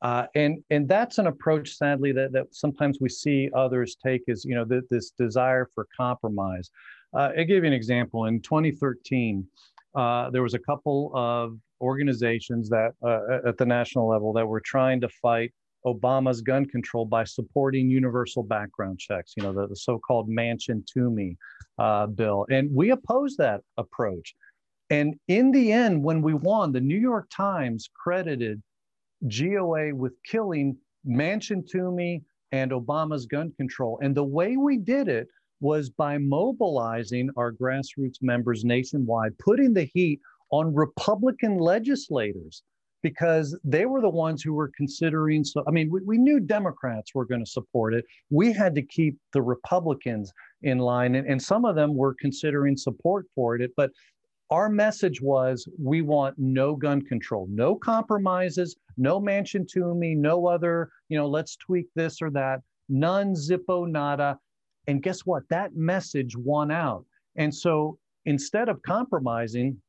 [0.00, 4.44] Uh, and and that's an approach, sadly, that, that sometimes we see others take as
[4.44, 6.70] you know th- this desire for compromise.
[7.14, 8.26] Uh, I'll give you an example.
[8.26, 9.46] In 2013,
[9.94, 14.60] uh, there was a couple of organizations that uh, at the national level that were
[14.60, 15.52] trying to fight
[15.86, 19.34] Obama's gun control by supporting universal background checks.
[19.36, 21.36] You know the, the so-called Manchin Toomey
[21.78, 24.34] uh, bill, and we opposed that approach.
[24.90, 28.62] And in the end, when we won, the New York Times credited
[29.26, 30.76] GOA with killing
[31.08, 32.22] Manchin-Toomey
[32.52, 33.98] and Obama's gun control.
[34.02, 35.26] And the way we did it
[35.60, 40.20] was by mobilizing our grassroots members nationwide, putting the heat
[40.50, 42.62] on Republican legislators
[43.06, 45.44] because they were the ones who were considering.
[45.44, 48.04] So, I mean, we, we knew Democrats were going to support it.
[48.30, 52.76] We had to keep the Republicans in line, and, and some of them were considering
[52.76, 53.70] support for it.
[53.76, 53.92] But
[54.50, 60.90] our message was we want no gun control, no compromises, no Manchin Toomey, no other,
[61.08, 64.36] you know, let's tweak this or that, none zippo nada.
[64.88, 65.44] And guess what?
[65.48, 67.04] That message won out.
[67.36, 69.80] And so instead of compromising,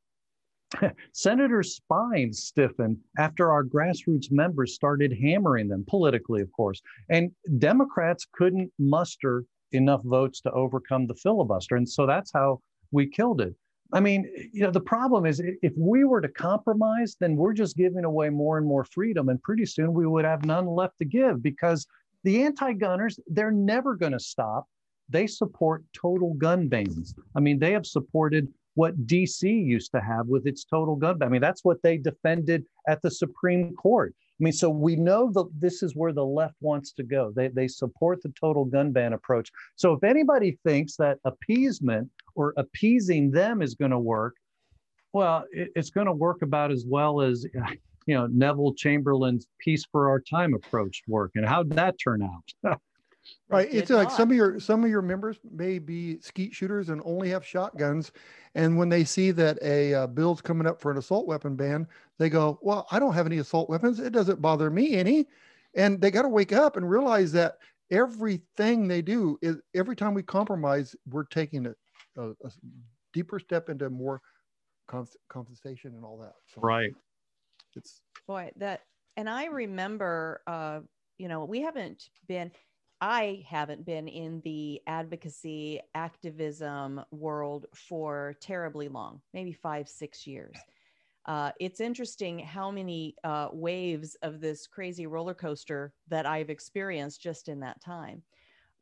[1.14, 6.82] Senator's spines stiffened after our grassroots members started hammering them politically, of course.
[7.10, 11.76] And Democrats couldn't muster enough votes to overcome the filibuster.
[11.76, 13.56] And so that's how we killed it.
[13.94, 17.78] I mean, you know, the problem is if we were to compromise, then we're just
[17.78, 19.30] giving away more and more freedom.
[19.30, 21.88] And pretty soon we would have none left to give because
[22.24, 24.68] the anti gunners, they're never going to stop.
[25.10, 27.16] They support total gun bans.
[27.34, 31.30] I mean, they have supported what DC used to have with its total gun ban.
[31.30, 34.14] I mean, that's what they defended at the Supreme Court.
[34.40, 37.34] I mean, so we know that this is where the left wants to go.
[37.36, 39.50] They, they support the total gun ban approach.
[39.78, 44.36] So if anybody thinks that appeasement or appeasing them is going to work,
[45.12, 47.48] well, it, it's going to work about as well as
[48.06, 51.32] you know Neville Chamberlain's "Peace for Our Time" approach work.
[51.34, 52.78] And how'd that turn out?
[53.50, 53.68] right.
[53.72, 57.30] It's like some of your some of your members may be skeet shooters and only
[57.30, 58.12] have shotguns,
[58.56, 61.88] and when they see that a uh, bill's coming up for an assault weapon ban,
[62.18, 64.00] they go, "Well, I don't have any assault weapons.
[64.00, 65.28] It doesn't bother me any."
[65.76, 67.58] And they got to wake up and realize that
[67.92, 71.78] everything they do is every time we compromise, we're taking it
[72.18, 72.52] a, a
[73.14, 74.22] deeper step into more
[75.30, 76.34] compensation and all that.
[76.54, 76.94] So right.
[77.76, 78.82] It's boy that,
[79.18, 80.80] and I remember, uh,
[81.18, 82.52] you know, we haven't been.
[83.00, 90.56] I haven't been in the advocacy activism world for terribly long, maybe five, six years.
[91.26, 97.22] Uh, it's interesting how many uh, waves of this crazy roller coaster that I've experienced
[97.22, 98.24] just in that time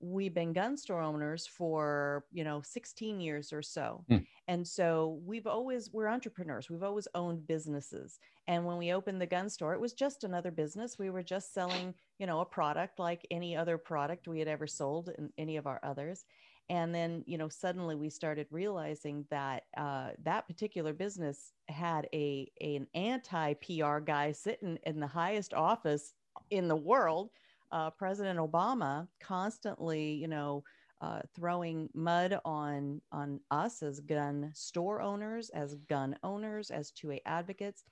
[0.06, 4.04] we've been gun store owners for you know 16 years or so.
[4.10, 4.26] Mm.
[4.48, 6.70] and so we've always we're entrepreneurs.
[6.70, 8.20] We've always owned businesses.
[8.48, 11.00] And when we opened the gun store it was just another business.
[11.00, 14.68] We were just selling you know a product like any other product we had ever
[14.68, 16.26] sold in any of our others.
[16.70, 22.52] And then you know suddenly we started realizing that uh, that particular business had a
[22.62, 26.14] an anti pr guy sitting in the highest office
[26.52, 27.32] in the world
[27.72, 30.64] uh, President Obama constantly, you know,
[31.02, 37.20] uh, throwing mud on on us as gun store owners, as gun owners, as 2A
[37.26, 37.84] advocates,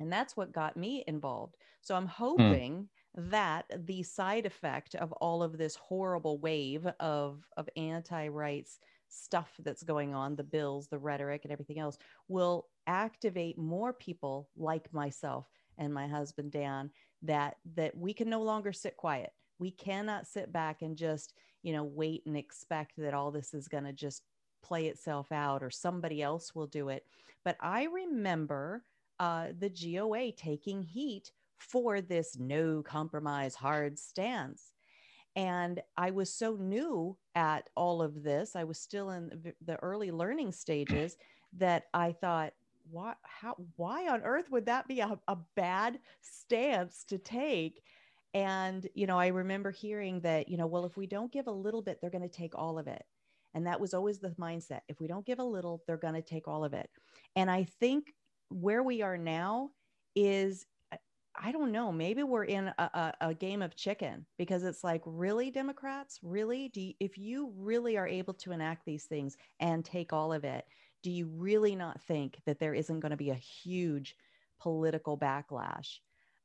[0.00, 1.56] and that's what got me involved.
[1.80, 2.08] So I'm hmm.
[2.08, 3.30] hoping mm.
[3.30, 9.82] that the side effect of all of this horrible wave of of anti-rights stuff that's
[9.82, 11.98] going on, the bills, the rhetoric, and everything else,
[12.28, 15.46] will activate more people like myself
[15.78, 16.90] and my husband Dan
[17.22, 19.32] that that we can no longer sit quiet.
[19.58, 23.68] We cannot sit back and just you know wait and expect that all this is
[23.68, 24.22] going to just
[24.62, 27.04] play itself out or somebody else will do it.
[27.44, 28.82] But i remember
[29.20, 34.72] uh, the goa taking heat for this no compromise hard stance.
[35.36, 40.10] And i was so new at all of this i was still in the early
[40.10, 41.16] learning stages
[41.56, 42.52] that i thought
[42.90, 47.82] why how why on earth would that be a, a bad stance to take?
[48.34, 51.52] And you know i remember hearing that you know well if we don't give a
[51.52, 53.02] little bit they're going to take all of it.
[53.54, 54.80] And that was always the mindset.
[54.88, 56.88] If we don't give a little they're going to take all of it.
[57.36, 58.12] And i think
[58.50, 59.70] where we are now
[60.14, 60.66] is
[61.40, 65.02] i don't know maybe we're in a, a, a game of chicken because it's like
[65.04, 66.18] really democrats?
[66.22, 66.68] Really?
[66.68, 70.44] Do you, if you really are able to enact these things and take all of
[70.44, 70.64] it
[71.02, 74.16] do you really not think that there isn't going to be a huge
[74.60, 75.98] political backlash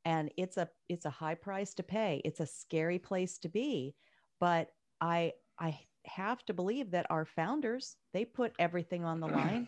[0.05, 3.95] and it's a it's a high price to pay it's a scary place to be
[4.39, 4.69] but
[5.01, 9.67] i i have to believe that our founders they put everything on the line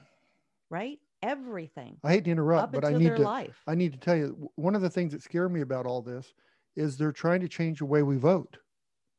[0.69, 3.61] right everything i hate to interrupt but i need to life.
[3.67, 6.33] i need to tell you one of the things that scare me about all this
[6.75, 8.57] is they're trying to change the way we vote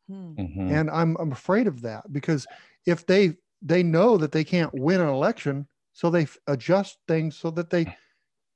[0.08, 0.32] hmm.
[0.34, 0.68] mm-hmm.
[0.72, 2.46] and i'm i'm afraid of that because
[2.84, 3.34] if they
[3.66, 7.96] they know that they can't win an election, so they adjust things so that they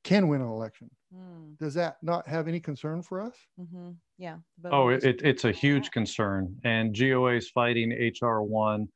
[0.05, 0.89] can win an election.
[1.15, 1.59] Mm.
[1.59, 3.35] Does that not have any concern for us?
[3.61, 3.91] Mm-hmm.
[4.19, 4.37] Yeah.
[4.71, 8.89] Oh, it, it, it's a huge concern, and GOA is fighting HR one.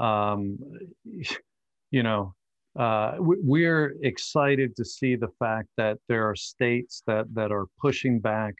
[0.00, 0.58] Um,
[1.90, 2.34] you know,
[2.78, 8.20] uh, we're excited to see the fact that there are states that that are pushing
[8.20, 8.54] back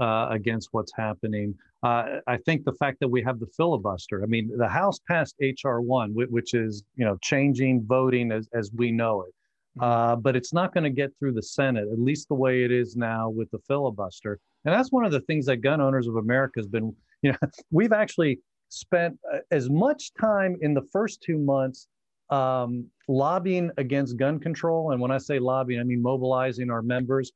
[0.00, 1.54] uh, against what's happening.
[1.82, 4.22] Uh, I think the fact that we have the filibuster.
[4.22, 8.72] I mean, the House passed HR one, which is you know changing voting as as
[8.74, 9.34] we know it,
[9.78, 9.84] mm-hmm.
[9.84, 12.72] uh, but it's not going to get through the Senate, at least the way it
[12.72, 14.40] is now with the filibuster.
[14.64, 16.94] And that's one of the things that Gun Owners of America has been.
[17.20, 21.88] You know, we've actually spent uh, as much time in the first two months
[22.30, 24.92] um, lobbying against gun control.
[24.92, 27.32] And when I say lobbying, I mean mobilizing our members.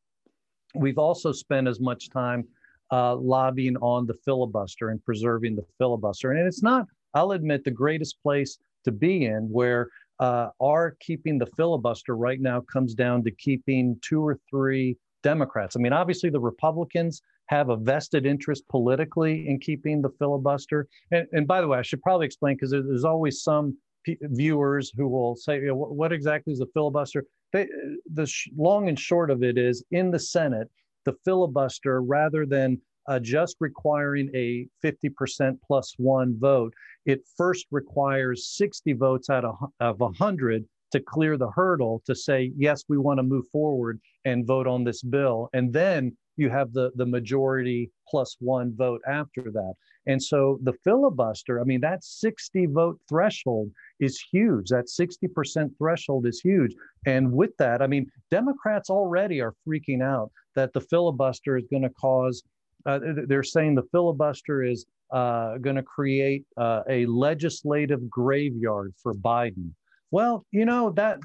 [0.77, 2.47] We've also spent as much time
[2.93, 6.33] uh, lobbying on the filibuster and preserving the filibuster.
[6.33, 9.89] And it's not, I'll admit, the greatest place to be in where
[10.21, 15.75] uh, our keeping the filibuster right now comes down to keeping two or three Democrats.
[15.77, 20.89] I mean, obviously, the Republicans have a vested interest politically in keeping the filibuster.
[21.11, 24.93] And, and by the way, I should probably explain because there's always some p- viewers
[24.97, 27.25] who will say, you know, what, what, exactly is the filibuster?
[27.53, 27.69] They,
[28.15, 30.71] the sh- long and short of it is in the Senate,
[31.05, 36.73] the filibuster, rather than uh, just requiring a 50% plus one vote,
[37.05, 42.53] it first requires 60 votes out of, of 100 to clear the hurdle to say,
[42.57, 45.49] yes, we want to move forward and vote on this bill.
[45.53, 49.75] And then you have the, the majority plus one vote after that.
[50.07, 53.71] And so the filibuster, I mean, that 60 vote threshold
[54.01, 54.69] is huge.
[54.69, 56.75] That 60% threshold is huge.
[57.07, 61.85] And with that, I mean, Democrats already are freaking out that the filibuster is going
[61.85, 62.43] to cause,
[62.87, 69.15] uh, they're saying the filibuster is uh, going to create uh, a legislative graveyard for
[69.15, 69.71] Biden.
[70.11, 71.21] Well, you know, that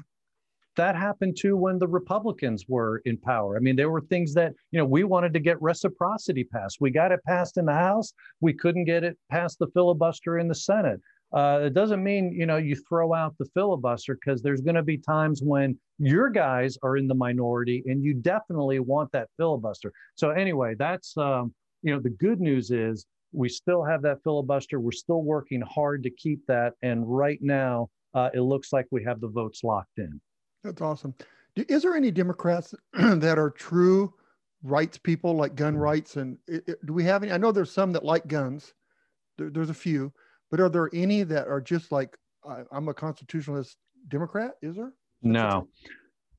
[0.78, 3.56] that happened too when the Republicans were in power.
[3.56, 6.78] I mean, there were things that, you know, we wanted to get reciprocity passed.
[6.80, 8.14] We got it passed in the House.
[8.40, 11.00] We couldn't get it past the filibuster in the Senate.
[11.32, 14.82] Uh, it doesn't mean, you know, you throw out the filibuster because there's going to
[14.82, 19.92] be times when your guys are in the minority and you definitely want that filibuster.
[20.14, 21.52] So, anyway, that's, um,
[21.82, 24.80] you know, the good news is we still have that filibuster.
[24.80, 26.72] We're still working hard to keep that.
[26.82, 30.20] And right now, uh, it looks like we have the votes locked in.
[30.64, 31.14] That's awesome.
[31.56, 34.14] Is there any Democrats that are true
[34.62, 36.16] rights people, like gun rights?
[36.16, 37.32] And it, it, do we have any?
[37.32, 38.74] I know there's some that like guns.
[39.36, 40.12] There, there's a few,
[40.50, 42.16] but are there any that are just like
[42.48, 43.76] I, am a constitutionalist
[44.08, 44.52] Democrat?
[44.62, 44.92] Is there?
[45.22, 45.68] No.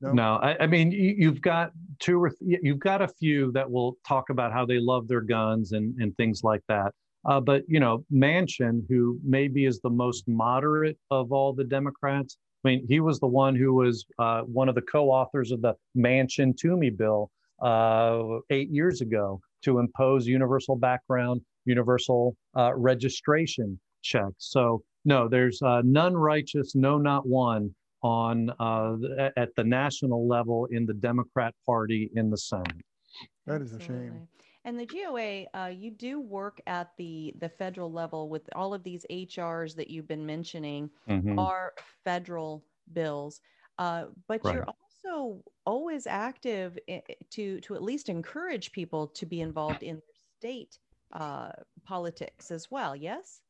[0.00, 0.34] No, no.
[0.36, 3.98] I, I, mean, you, have got two or th- you've got a few that will
[4.06, 6.94] talk about how they love their guns and, and things like that.
[7.26, 12.38] Uh, but you know, Manchin, who maybe is the most moderate of all the Democrats,
[12.64, 15.74] I mean, he was the one who was uh, one of the co-authors of the
[15.96, 17.30] Manchin Toomey bill
[17.62, 24.34] uh, eight years ago to impose universal background, universal uh, registration checks.
[24.38, 28.96] So no, there's uh, none righteous, no, not one on uh,
[29.36, 32.84] at the national level in the Democrat Party in the Senate.
[33.46, 34.28] That is a shame.
[34.64, 38.82] And the GOA, uh, you do work at the the federal level with all of
[38.82, 41.38] these HRs that you've been mentioning mm-hmm.
[41.38, 41.72] are
[42.04, 43.40] federal bills,
[43.78, 44.56] uh, but right.
[44.56, 46.78] you're also always active
[47.30, 50.02] to to at least encourage people to be involved in their
[50.38, 50.78] state
[51.14, 51.50] uh,
[51.84, 52.94] politics as well.
[52.94, 53.40] Yes.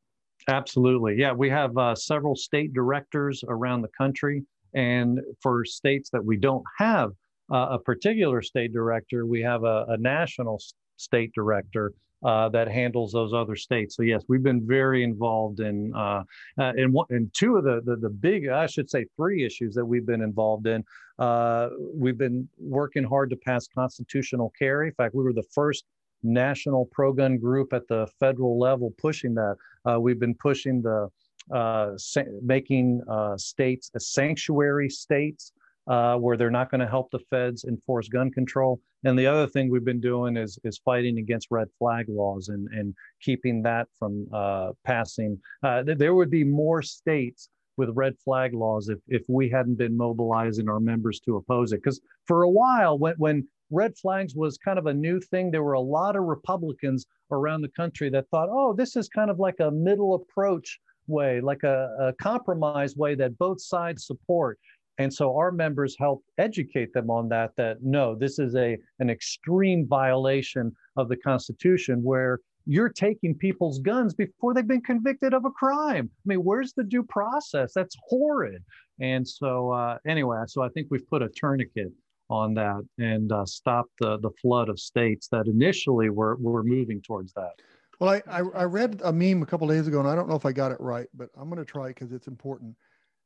[0.47, 1.33] Absolutely, yeah.
[1.33, 4.43] We have uh, several state directors around the country,
[4.73, 7.11] and for states that we don't have
[7.51, 10.59] uh, a particular state director, we have a, a national
[11.01, 11.93] state director
[12.23, 13.95] uh, that handles those other states.
[13.95, 16.23] So yes, we've been very involved in uh,
[16.59, 19.85] uh, in, in two of the, the, the big, I should say, three issues that
[19.85, 20.83] we've been involved in.
[21.17, 24.87] Uh, we've been working hard to pass constitutional carry.
[24.89, 25.85] In fact, we were the first
[26.23, 29.55] national pro-gun group at the federal level pushing that.
[29.85, 31.09] Uh, we've been pushing the
[31.51, 31.97] uh,
[32.43, 33.01] making
[33.37, 35.53] states a sanctuary states
[35.87, 38.79] uh, where they're not going to help the feds enforce gun control.
[39.03, 42.67] And the other thing we've been doing is is fighting against red flag laws and
[42.71, 45.39] and keeping that from uh, passing.
[45.63, 49.97] Uh, there would be more states with red flag laws if if we hadn't been
[49.97, 51.77] mobilizing our members to oppose it.
[51.77, 55.63] Because for a while, when when red flags was kind of a new thing, there
[55.63, 59.39] were a lot of Republicans around the country that thought, oh, this is kind of
[59.39, 64.59] like a middle approach way, like a, a compromise way that both sides support.
[65.01, 69.09] And so our members help educate them on that, that no, this is a, an
[69.09, 75.45] extreme violation of the Constitution where you're taking people's guns before they've been convicted of
[75.45, 76.07] a crime.
[76.13, 77.73] I mean, where's the due process?
[77.73, 78.63] That's horrid.
[78.99, 81.91] And so, uh, anyway, so I think we've put a tourniquet
[82.29, 87.01] on that and uh, stopped the, the flood of states that initially were, were moving
[87.01, 87.53] towards that.
[87.99, 90.35] Well, I, I, I read a meme a couple days ago, and I don't know
[90.35, 92.75] if I got it right, but I'm going to try because it's important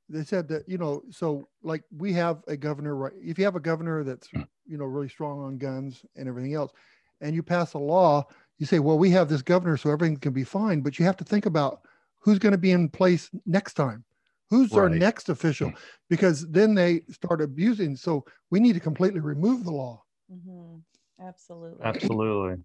[0.09, 3.55] they said that you know so like we have a governor right if you have
[3.55, 6.71] a governor that's you know really strong on guns and everything else
[7.21, 8.23] and you pass a law
[8.57, 11.17] you say well we have this governor so everything can be fine but you have
[11.17, 11.81] to think about
[12.25, 14.03] who's going to be in place next time.
[14.49, 14.81] Who's right.
[14.81, 15.71] our next official?
[16.09, 20.03] Because then they start abusing so we need to completely remove the law.
[20.31, 20.79] Mm-hmm.
[21.25, 21.85] absolutely.
[21.85, 22.63] Absolutely.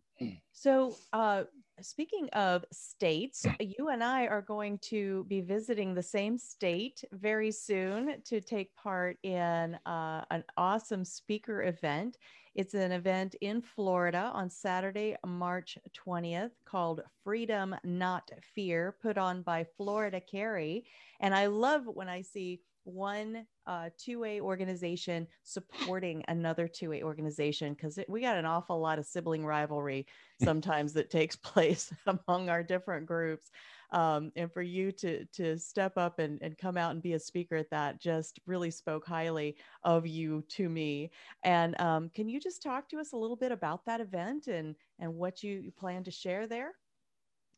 [0.52, 1.44] So uh
[1.82, 7.50] speaking of states, you and I are going to be visiting the same state very
[7.50, 12.18] soon to take part in uh, an awesome speaker event.
[12.54, 19.42] It's an event in Florida on Saturday, March 20th called Freedom Not Fear, put on
[19.42, 20.84] by Florida Carry.
[21.20, 28.00] And I love when I see one uh, 2A organization supporting another 2A organization because
[28.08, 30.04] we got an awful lot of sibling rivalry
[30.42, 31.92] sometimes that takes place
[32.28, 33.50] among our different groups.
[33.92, 37.18] Um, and for you to to step up and, and come out and be a
[37.18, 41.10] speaker at that just really spoke highly of you to me.
[41.44, 44.74] And um, can you just talk to us a little bit about that event and
[44.98, 46.72] and what you, plan to share there?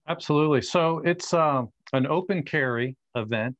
[0.09, 0.63] Absolutely.
[0.63, 1.63] So it's uh,
[1.95, 3.57] an open carry event.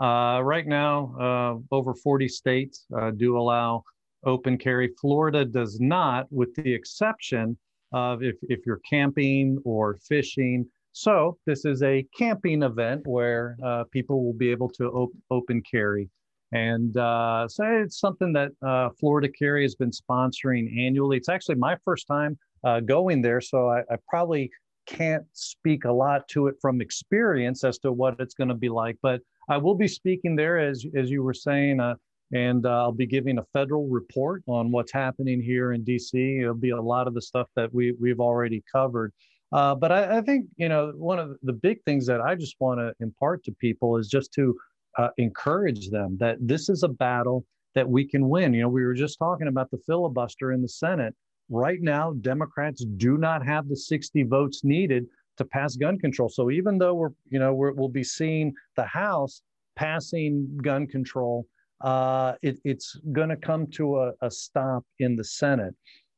[0.00, 3.84] Uh, right now, uh, over 40 states uh, do allow
[4.24, 4.90] open carry.
[5.00, 7.56] Florida does not, with the exception
[7.92, 10.66] of if, if you're camping or fishing.
[10.92, 15.62] So this is a camping event where uh, people will be able to op- open
[15.70, 16.08] carry.
[16.52, 21.16] And uh, so it's something that uh, Florida Carry has been sponsoring annually.
[21.16, 22.38] It's actually my first time
[22.84, 24.50] going there, so I, I probably
[24.86, 28.68] can't speak a lot to it from experience as to what it's going to be
[28.68, 28.96] like.
[29.02, 31.94] But I will be speaking there, as as you were saying, uh,
[32.32, 36.40] and uh, I'll be giving a federal report on what's happening here in DC.
[36.40, 39.12] It'll be a lot of the stuff that we we've already covered.
[39.52, 42.56] Uh, but I, I, think you know one of the big things that I just
[42.58, 44.56] want to impart to people is just to
[44.96, 48.54] uh, encourage them that this is a battle that we can win.
[48.54, 51.14] You know, we were just talking about the filibuster in the Senate.
[51.50, 55.06] Right now, Democrats do not have the 60 votes needed
[55.42, 56.28] to pass gun control.
[56.28, 59.42] So even though we're, you know, we will be seeing the House
[59.76, 61.46] passing gun control,
[61.82, 65.74] uh, it, it's going to come to a, a, stop in the Senate.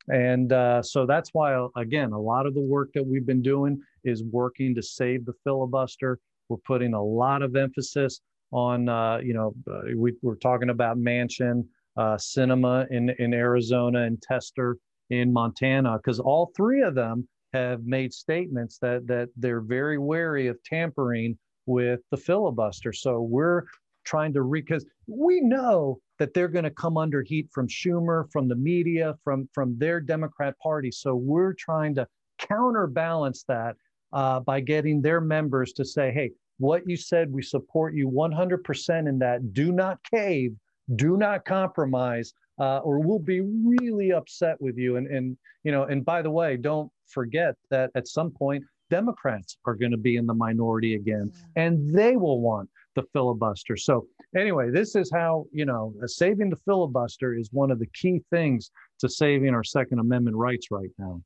[0.09, 3.81] And uh, so that's why, again, a lot of the work that we've been doing
[4.05, 6.19] is working to save the filibuster.
[6.51, 8.21] We're putting a lot of emphasis
[8.53, 11.65] on, uh, you know, uh, we, are talking about Manchin,
[11.97, 14.77] uh, Sinema in, in Arizona, and Tester
[15.09, 20.49] in Montana, because all three of them have made statements that that they're very wary
[20.49, 22.93] of tampering with the filibuster.
[22.93, 23.63] So we're
[24.05, 28.49] trying to because we know that they're going to come under heat from Schumer, from
[28.49, 30.91] the media, from from their Democrat Party.
[30.91, 32.07] So we're trying to
[32.39, 33.77] counterbalance that
[34.13, 39.09] uh, by getting their members to say, "Hey, what you said, we support you 100%
[39.09, 39.53] in that.
[39.53, 40.55] Do not cave,
[40.97, 44.97] do not compromise." Uh, or we'll be really upset with you.
[44.97, 49.57] And and you know, and by the way, don't forget that at some point Democrats
[49.65, 51.65] are going to be in the minority again, yeah.
[51.65, 53.77] and they will want the filibuster.
[53.77, 58.23] So anyway, this is how you know saving the filibuster is one of the key
[58.31, 61.21] things to saving our Second Amendment rights right now.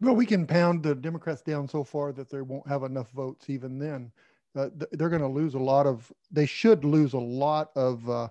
[0.00, 3.50] Well, we can pound the Democrats down so far that they won't have enough votes
[3.50, 4.10] even then.
[4.56, 6.10] Uh, they're going to lose a lot of.
[6.30, 8.28] They should lose a lot of uh,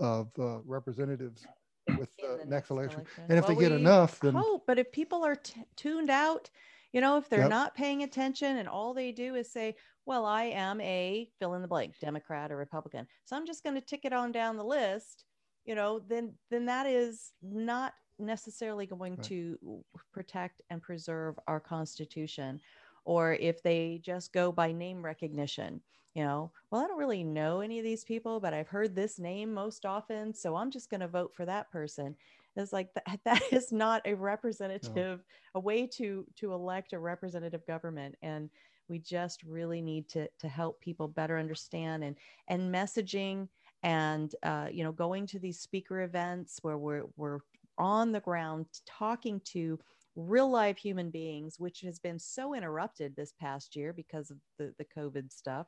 [0.00, 1.46] of uh, representatives
[1.88, 3.00] with the, next, next election.
[3.00, 3.24] election.
[3.28, 4.64] And if well, they get enough, then hope.
[4.66, 6.50] But if people are t- tuned out,
[6.92, 7.50] you know, if they're yep.
[7.50, 9.76] not paying attention and all they do is say,
[10.06, 13.74] "Well, I am a fill in the blank, Democrat or Republican," so I'm just going
[13.74, 15.24] to tick it on down the list.
[15.64, 19.22] You know, then then that is not necessarily going right.
[19.24, 22.60] to protect and preserve our Constitution.
[23.04, 25.82] Or if they just go by name recognition,
[26.14, 29.18] you know, well, I don't really know any of these people, but I've heard this
[29.18, 30.32] name most often.
[30.32, 32.14] So I'm just going to vote for that person.
[32.56, 35.18] It's like that, that is not a representative, no.
[35.56, 38.14] a way to, to elect a representative government.
[38.22, 38.48] And
[38.88, 42.16] we just really need to, to help people better understand and,
[42.48, 43.48] and messaging
[43.82, 47.40] and, uh, you know, going to these speaker events where we're, we're
[47.76, 49.78] on the ground talking to
[50.16, 54.72] real live human beings, which has been so interrupted this past year because of the,
[54.78, 55.66] the COVID stuff.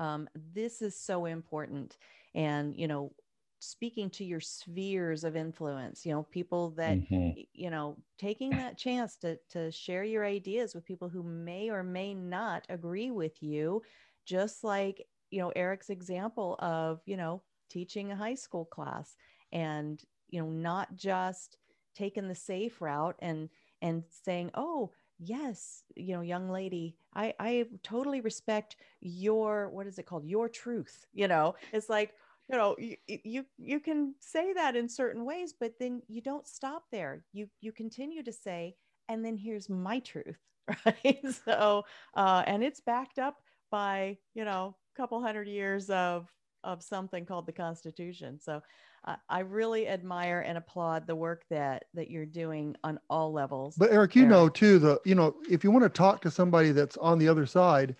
[0.00, 1.98] Um, this is so important.
[2.34, 3.12] And, you know,
[3.60, 7.40] speaking to your spheres of influence, you know, people that, mm-hmm.
[7.52, 11.82] you know, taking that chance to, to share your ideas with people who may or
[11.82, 13.82] may not agree with you,
[14.24, 19.14] just like, you know, Erich's example of, you know, teaching a high school class
[19.52, 21.58] and, you know, not just
[21.94, 23.50] taking the safe route and,
[23.82, 24.90] and saying, oh,
[25.22, 30.24] yes you know young lady i i totally respect your what is it called?
[30.24, 31.54] Your truth you know?
[31.72, 32.14] It's like
[32.50, 36.46] you know you, you you can say that in certain ways but then you don't
[36.46, 37.24] stop there.
[37.32, 38.76] You you continue to say
[39.08, 40.38] and then here's my truth
[40.86, 41.20] right?
[41.44, 43.36] So uh and it's backed up
[43.70, 46.28] by you know a couple hundred years of
[46.64, 48.38] of something called the Constitution.
[48.40, 48.60] So
[49.04, 53.76] uh, I really admire and applaud the work that that you're doing on all levels.
[53.76, 54.30] But Erich, you Erich.
[54.30, 57.28] know too the you know if you want to talk to somebody that's on the
[57.28, 57.96] other side,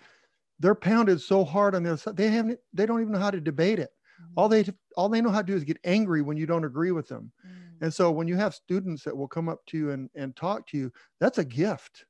[0.59, 3.31] they're pounded so hard on the other side they haven't they don't even know how
[3.31, 3.89] to debate it.
[4.21, 4.33] Mm-hmm.
[4.37, 6.91] All they all they know how to do is get angry when you don't agree
[6.91, 7.31] with them.
[7.45, 7.85] Mm-hmm.
[7.85, 10.67] And so when you have students that will come up to you and and talk
[10.67, 12.05] to you, that's a gift.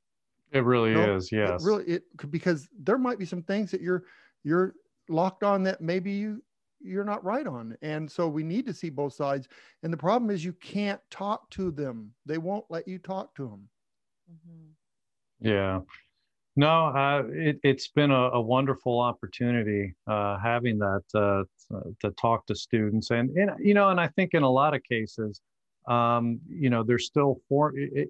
[0.52, 1.16] It really you know?
[1.16, 1.62] is, yes.
[1.62, 4.04] It really it because there might be some things that you're
[4.44, 4.74] you're
[5.08, 6.44] locked on that maybe you
[6.84, 7.78] you're not right on.
[7.82, 9.48] And so we need to see both sides.
[9.84, 12.14] And the problem is you can't talk to them.
[12.26, 13.70] They won't let you talk to them.
[14.32, 15.48] Mm-hmm.
[15.48, 15.80] Yeah.
[16.56, 21.44] No, uh, it, has been a, a, wonderful opportunity uh, having that uh,
[22.02, 24.84] to talk to students, and, and you know, and I think in a lot of
[24.84, 25.40] cases,
[25.88, 27.74] um, you know, they're still for.
[27.78, 28.10] It,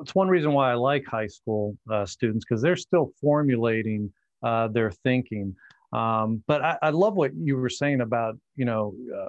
[0.00, 4.10] it's one reason why I like high school uh, students because they're still formulating
[4.42, 5.54] uh, their thinking.
[5.96, 9.28] Um, but I, I, love what you were saying about, you know, uh,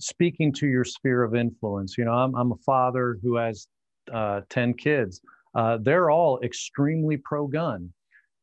[0.00, 1.96] speaking to your sphere of influence.
[1.96, 3.68] You know, I'm, I'm a father who has
[4.12, 5.20] uh, 10 kids.
[5.54, 7.92] Uh, they're all extremely pro gun.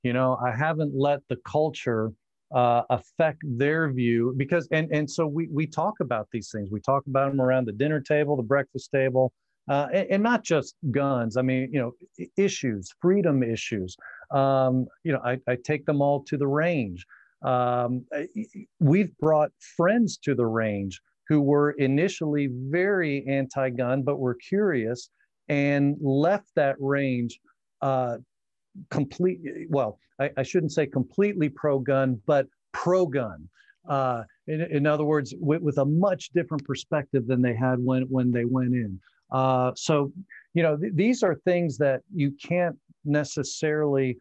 [0.03, 2.13] You know, I haven't let the culture
[2.55, 6.69] uh, affect their view because, and, and so we, we talk about these things.
[6.71, 9.33] We talk about them around the dinner table, the breakfast table,
[9.69, 11.35] uh, and, and, not just guns.
[11.35, 13.97] I mean, you know, issues, freedom issues.
[14.31, 17.05] Um, you know, I, I, take them all to the range.
[17.43, 18.05] Um,
[18.79, 25.09] we've brought friends to the range who were initially very anti-gun, but were curious
[25.49, 27.39] and left that range
[27.81, 28.17] uh,
[28.89, 29.39] complete.
[29.69, 33.47] Well, I, I, shouldn't say completely pro-gun, but pro-gun.
[33.87, 38.03] Uh, in, in, other words, with, with, a much different perspective than they had when
[38.03, 38.99] when they went in.
[39.31, 40.11] Uh, so,
[40.53, 42.75] you know, th- these are things that you can't
[43.05, 44.17] necessarily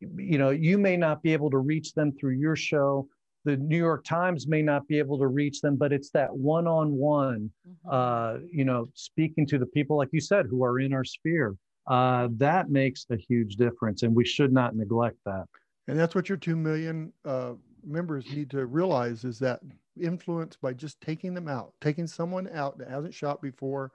[0.00, 3.08] you know, you may not be able to reach them through your show.
[3.44, 7.50] The New York Times may not be able to reach them, but it's that one-on-one,
[7.68, 7.90] mm-hmm.
[7.90, 11.56] uh, you know, speaking to the people, like you said, who are in our sphere.
[11.86, 15.44] Uh, that makes a huge difference, and we should not neglect that.
[15.86, 19.60] And that's what your two million uh, members need to realize is that
[19.98, 23.90] influence by just taking them out, taking someone out that hasn't shot before,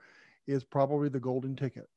[0.47, 1.87] is probably the golden ticket.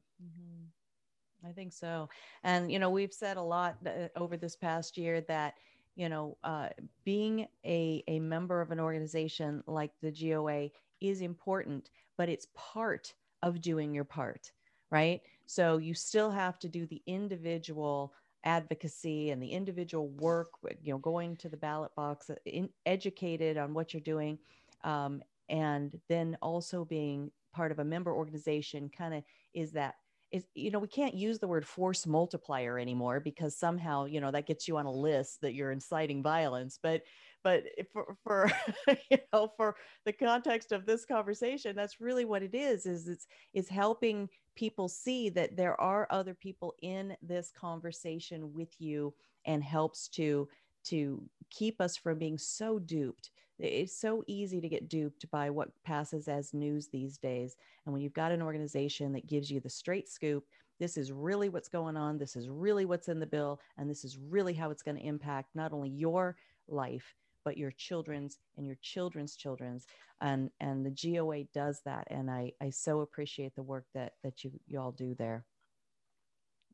[1.45, 2.09] I think so.
[2.45, 5.55] And, you know, we've said a lot uh, over this past year that,
[5.95, 6.69] you know, uh,
[7.05, 10.71] being a, a member of an organization like the GOA
[11.01, 14.53] is important, but it's part of doing your part,
[14.91, 15.21] right?
[15.47, 18.13] So you still have to do the individual
[18.45, 20.51] advocacy and the individual work,
[20.83, 24.39] you know, going to the ballot box, uh, in, educated on what you're doing,
[24.85, 29.23] um, and then also being part of a member organization kind of
[29.55, 29.95] is that
[30.33, 34.31] is you know we can't use the word force multiplier anymore because somehow you know
[34.31, 37.03] that gets you on a list that you're inciting violence but
[37.45, 38.51] but for, for
[39.11, 43.27] you know for the context of this conversation that's really what it is is it's
[43.55, 49.15] is helping people see that there are other people in this conversation with you
[49.45, 50.49] and helps to
[50.85, 55.71] to keep us from being so duped it's so easy to get duped by what
[55.85, 57.57] passes as news these days.
[57.85, 60.45] And when you've got an organization that gives you the straight scoop,
[60.79, 64.05] this is really what's going on, this is really what's in the bill, and this
[64.05, 66.37] is really how it's going to impact not only your
[66.69, 69.87] life, but your children's and your children's children's.
[70.21, 72.07] And and the GOA does that.
[72.11, 75.45] And I, I so appreciate the work that that you, you all do there.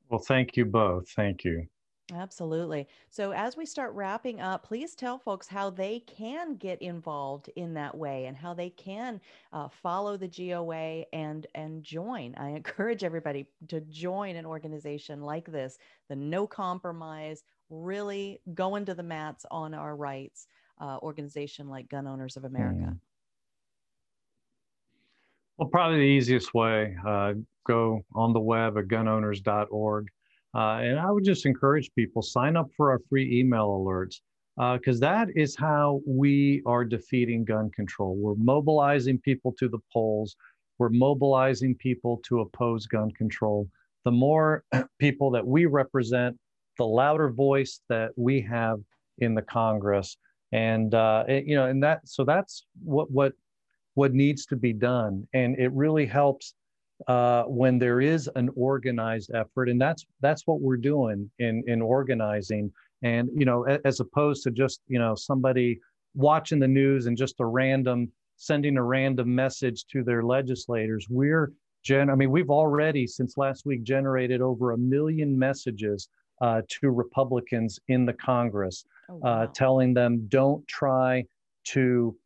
[0.08, 1.08] Well, thank you both.
[1.10, 1.66] Thank you.
[2.14, 2.86] Absolutely.
[3.10, 7.74] So, as we start wrapping up, please tell folks how they can get involved in
[7.74, 9.20] that way and how they can
[9.52, 12.34] uh, follow the GOA and and join.
[12.36, 18.94] I encourage everybody to join an organization like this, the No Compromise, really going to
[18.94, 20.48] the mats on our rights
[20.80, 22.96] uh, organization like Gun Owners of America.
[25.56, 27.34] Well, probably the easiest way, uh,
[27.66, 30.08] go on the web at gunowners.org
[30.54, 34.20] uh, and I would just encourage people sign up for our free email alerts
[34.78, 38.16] because uh, that is how we are defeating gun control.
[38.16, 40.36] We're mobilizing people to the polls.
[40.78, 43.68] We're mobilizing people to oppose gun control.
[44.04, 44.64] The more
[44.98, 46.38] people that we represent,
[46.76, 48.78] the louder voice that we have
[49.18, 50.16] in the Congress.
[50.52, 53.32] And uh, it, you know, and that so that's what what
[53.94, 55.26] what needs to be done.
[55.32, 56.54] And it really helps
[57.08, 61.82] uh, when there is an organized effort, and that's that's what we're doing in in
[61.82, 62.72] organizing.
[63.02, 65.80] And you know, as opposed to just you know somebody
[66.14, 71.52] watching the news and just a random sending a random message to their legislators, we're
[71.82, 72.10] gen.
[72.10, 76.08] I mean, we've already since last week generated over a million messages
[76.40, 79.42] uh, to Republicans in the Congress, oh, uh, wow.
[79.42, 81.24] uh, telling them don't try
[81.64, 82.16] to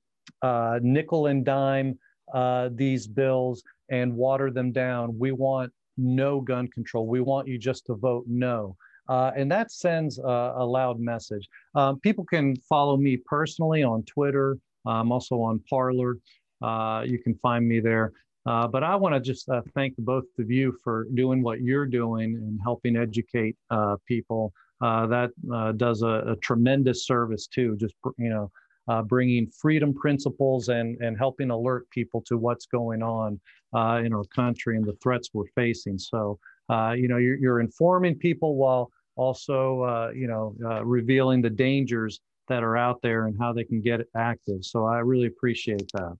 [0.42, 1.98] uh, nickel and dime
[2.34, 5.18] uh, these bills and water them down.
[5.18, 7.06] We want no gun control.
[7.06, 8.76] We want you just to vote no.
[9.08, 11.48] Uh, and that sends a, a loud message.
[11.74, 14.58] Um, people can follow me personally on Twitter.
[14.84, 16.16] I'm also on Parler.
[16.62, 18.12] Uh, you can find me there.
[18.46, 21.86] Uh, but I want to just uh, thank both of you for doing what you're
[21.86, 24.52] doing and helping educate uh, people.
[24.80, 25.30] Uh, that
[25.78, 27.76] does a, a, tremendous service too.
[27.76, 28.50] Just you know,
[28.88, 33.40] uh, bringing freedom principles and and helping alert people to what's going on
[33.74, 35.98] uh, in our country and the threats we're facing.
[35.98, 41.50] So uh, you know, you're, you're, informing people while also uh, you know revealing the
[41.50, 44.64] dangers that are out there and how they can get active.
[44.64, 46.16] So I really appreciate that.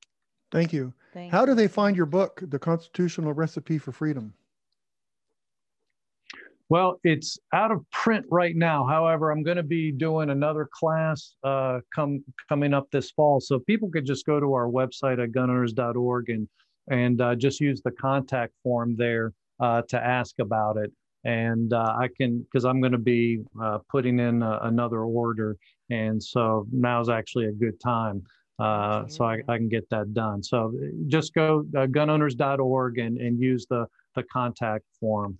[0.50, 0.92] Thank you.
[1.12, 4.34] Thank How do they find your book, The Constitutional Recipe for Freedom?
[6.68, 8.84] Well, it's out of print right now.
[8.84, 13.60] However, I'm going to be doing another class uh, come coming up this fall, so
[13.60, 16.48] people could just go to our website at gunowners.org and
[16.90, 20.92] and uh, just use the contact form there uh, to ask about it.
[21.24, 25.56] And uh, I can because I'm going to be uh, putting in a, another order,
[25.90, 28.24] and so now's actually a good time
[28.58, 30.42] uh, so I, I, can get that done.
[30.42, 30.72] So
[31.08, 35.38] just go uh, gunowners.org and, and use the, the contact form.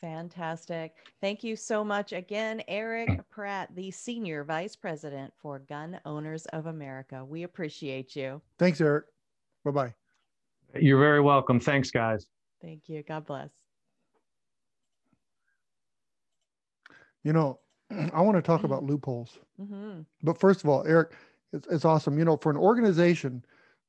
[0.00, 0.94] Fantastic.
[1.20, 6.66] Thank you so much again, Erich Pratt, the Senior Vice President for Gun Owners of
[6.66, 7.24] America.
[7.24, 8.40] We appreciate you.
[8.58, 9.06] Thanks, Erich.
[9.64, 9.94] Bye bye.
[10.74, 11.58] You're very welcome.
[11.58, 12.26] Thanks, guys.
[12.62, 13.02] Thank you.
[13.02, 13.50] God bless.
[17.24, 17.58] You know,
[18.12, 19.38] I want to talk about loopholes.
[19.60, 20.00] Mm-hmm.
[20.22, 21.12] But first of all, Erich,
[21.52, 22.18] it's, it's awesome.
[22.18, 23.44] You know, for an organization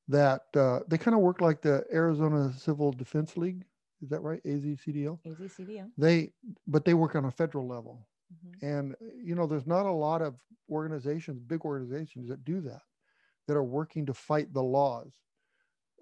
[0.07, 3.63] that uh, they kind of work like the Arizona Civil Defense League.
[4.01, 4.41] Is that right?
[4.43, 5.19] AZCDL.
[5.25, 5.89] AZCDL.
[5.97, 6.31] They,
[6.67, 8.65] but they work on a federal level, mm-hmm.
[8.65, 10.35] and you know, there's not a lot of
[10.69, 12.81] organizations, big organizations that do that,
[13.47, 15.11] that are working to fight the laws.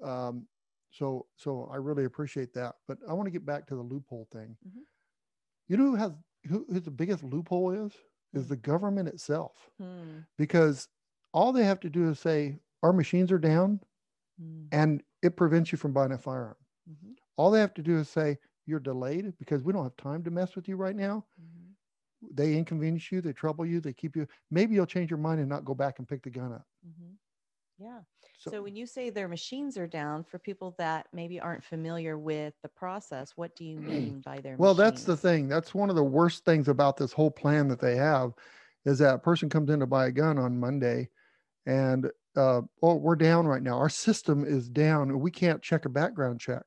[0.03, 0.47] Um,
[0.91, 2.75] so, so I really appreciate that.
[2.87, 4.55] But I want to get back to the loophole thing.
[4.67, 4.81] Mm-hmm.
[5.67, 6.11] You know who has
[6.47, 7.93] who, who the biggest loophole is?
[8.33, 8.49] Is hmm.
[8.49, 10.19] the government itself, hmm.
[10.37, 10.89] because
[11.33, 13.79] all they have to do is say, our machines are down
[14.41, 14.67] mm.
[14.71, 16.55] and it prevents you from buying a firearm.
[16.89, 17.11] Mm-hmm.
[17.37, 20.31] All they have to do is say, you're delayed because we don't have time to
[20.31, 21.23] mess with you right now.
[21.41, 22.35] Mm-hmm.
[22.35, 24.27] They inconvenience you, they trouble you, they keep you.
[24.51, 26.65] Maybe you'll change your mind and not go back and pick the gun up.
[26.85, 27.13] Mm-hmm.
[27.79, 27.99] Yeah.
[28.39, 32.17] So, so, when you say their machines are down, for people that maybe aren't familiar
[32.17, 34.55] with the process, what do you mean by their?
[34.57, 34.91] Well, machines?
[34.91, 35.47] that's the thing.
[35.47, 38.33] That's one of the worst things about this whole plan that they have,
[38.85, 41.09] is that a person comes in to buy a gun on Monday,
[41.65, 43.77] and uh, oh, we're down right now.
[43.77, 45.19] Our system is down.
[45.19, 46.63] We can't check a background check.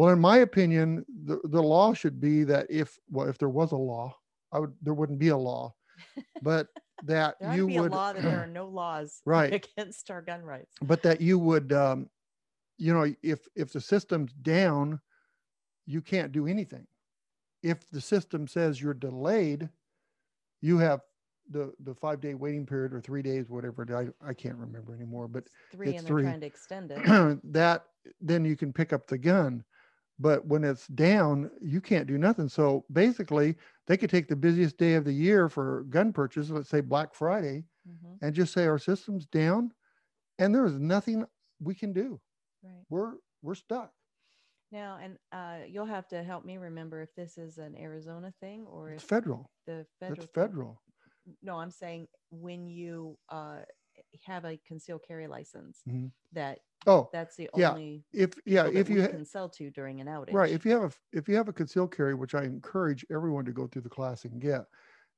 [0.00, 3.72] Well, in my opinion, the, the law should be that if well, if there was
[3.72, 4.16] a law,
[4.50, 5.74] I would there wouldn't be a law,
[6.42, 6.68] but
[7.04, 10.22] that you be would be a law that there are no laws right against our
[10.22, 10.74] gun rights.
[10.80, 12.08] But that you would, um,
[12.78, 15.00] you know, if if the system's down,
[15.84, 16.86] you can't do anything.
[17.62, 19.68] If the system says you're delayed,
[20.62, 21.02] you have
[21.50, 25.28] the the five day waiting period or three days, whatever I, I can't remember anymore,
[25.28, 26.22] but it's three it's and three.
[26.22, 27.40] they're trying to extend it.
[27.52, 27.84] that
[28.22, 29.62] then you can pick up the gun.
[30.20, 32.48] But when it's down, you can't do nothing.
[32.48, 33.56] So basically,
[33.86, 37.14] they could take the busiest day of the year for gun purchase, let's say Black
[37.14, 38.24] Friday, mm-hmm.
[38.24, 39.72] and just say our system's down,
[40.38, 41.24] and there is nothing
[41.60, 42.20] we can do.
[42.62, 42.84] Right.
[42.90, 43.12] We're
[43.42, 43.92] we're stuck.
[44.70, 48.66] Now, and uh, you'll have to help me remember if this is an Arizona thing
[48.70, 49.50] or it's federal.
[49.66, 50.22] The federal.
[50.22, 50.82] It's federal
[51.42, 53.60] no, I'm saying when you uh,
[54.24, 56.06] have a concealed carry license, mm-hmm.
[56.32, 57.70] that oh, that's the yeah.
[57.70, 60.32] only if yeah if you can sell to during an outage.
[60.32, 60.50] Right.
[60.50, 63.52] If you have a if you have a concealed carry, which I encourage everyone to
[63.52, 64.64] go through the class and get,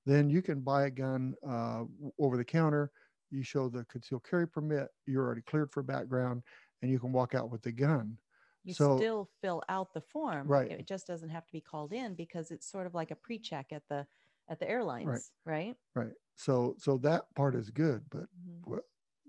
[0.06, 1.84] then you can buy a gun uh,
[2.18, 2.90] over the counter.
[3.30, 4.88] You show the concealed carry permit.
[5.06, 6.42] You're already cleared for background,
[6.82, 8.18] and you can walk out with the gun.
[8.64, 10.46] You so, still fill out the form.
[10.46, 10.70] Right.
[10.70, 13.66] It just doesn't have to be called in because it's sort of like a pre-check
[13.72, 14.06] at the
[14.48, 15.74] at the airlines, right?
[15.94, 16.04] Right.
[16.04, 16.12] right.
[16.36, 18.78] So so that part is good, but mm-hmm.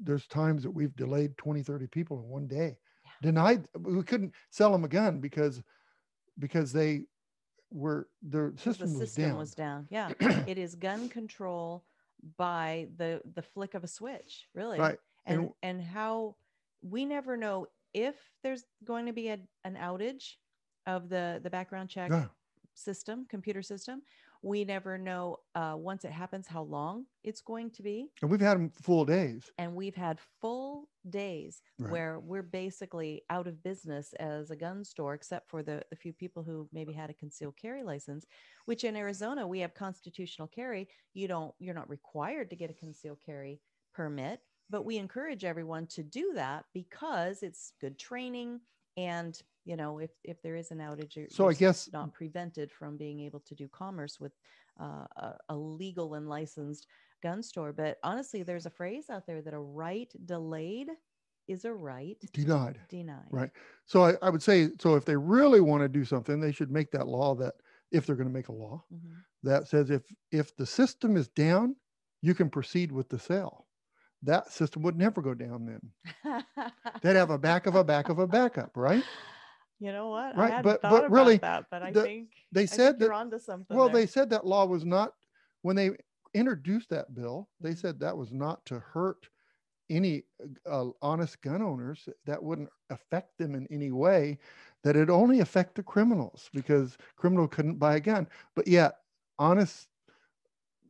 [0.03, 2.77] There's times that we've delayed 20, 30 people in one day.
[3.05, 3.11] Yeah.
[3.21, 5.61] Denied we couldn't sell them a gun because
[6.39, 7.05] because they
[7.71, 9.37] were their system, the was system down.
[9.37, 9.87] was down.
[9.89, 10.11] Yeah.
[10.47, 11.83] it is gun control
[12.37, 14.79] by the the flick of a switch, really.
[14.79, 14.97] Right.
[15.25, 16.35] And and, and how
[16.81, 20.33] we never know if there's going to be a, an outage
[20.85, 22.25] of the the background check yeah.
[22.73, 24.01] system, computer system,
[24.43, 28.09] we never know uh, once it happens how long it's going to be.
[28.21, 29.49] And we've had full days.
[29.57, 31.89] And we've had full days right.
[31.89, 36.11] where we're basically out of business as a gun store, except for the, the few
[36.11, 38.25] people who maybe had a concealed carry license,
[38.65, 40.89] which in Arizona, we have constitutional carry.
[41.13, 43.61] You don't, you're not required to get a concealed carry
[43.93, 48.59] permit, but we encourage everyone to do that because it's good training
[48.97, 52.13] and you know if if there is an outage you're, So I you're guess- not
[52.13, 54.33] prevented from being able to do commerce with
[54.79, 56.87] uh, a, a legal and licensed
[57.21, 60.89] gun store but honestly there's a phrase out there that a right delayed
[61.47, 62.79] is a right Denied.
[62.89, 63.51] denied Right.
[63.85, 66.71] So I, I would say, so if they really want to do something, they should
[66.71, 67.55] make that law that
[67.91, 69.23] if they're going to make a law Mhm.
[69.43, 71.75] that says if if the system is down,
[72.21, 73.67] you can proceed with the sale.
[74.21, 75.81] That system would never go down then.
[77.01, 79.03] They'd have a back of a back of a backup, right?
[79.83, 82.03] You know what Right, I hadn't but- thought but about really, that but i the-
[82.03, 84.01] think They I said think you're that onto something well, there.
[84.01, 85.13] they said that law was not
[85.61, 85.91] when they
[86.33, 87.77] introduced that bill, they Mhm.
[87.77, 89.27] said that was not to hurt
[89.89, 90.23] any
[90.65, 92.07] uh, honest gun owners.
[92.25, 94.39] That wouldn't affect them in any way.
[94.83, 98.27] That it only affect the criminals because criminal couldn't buy a gun.
[98.55, 98.95] But yet,
[99.37, 99.89] honest,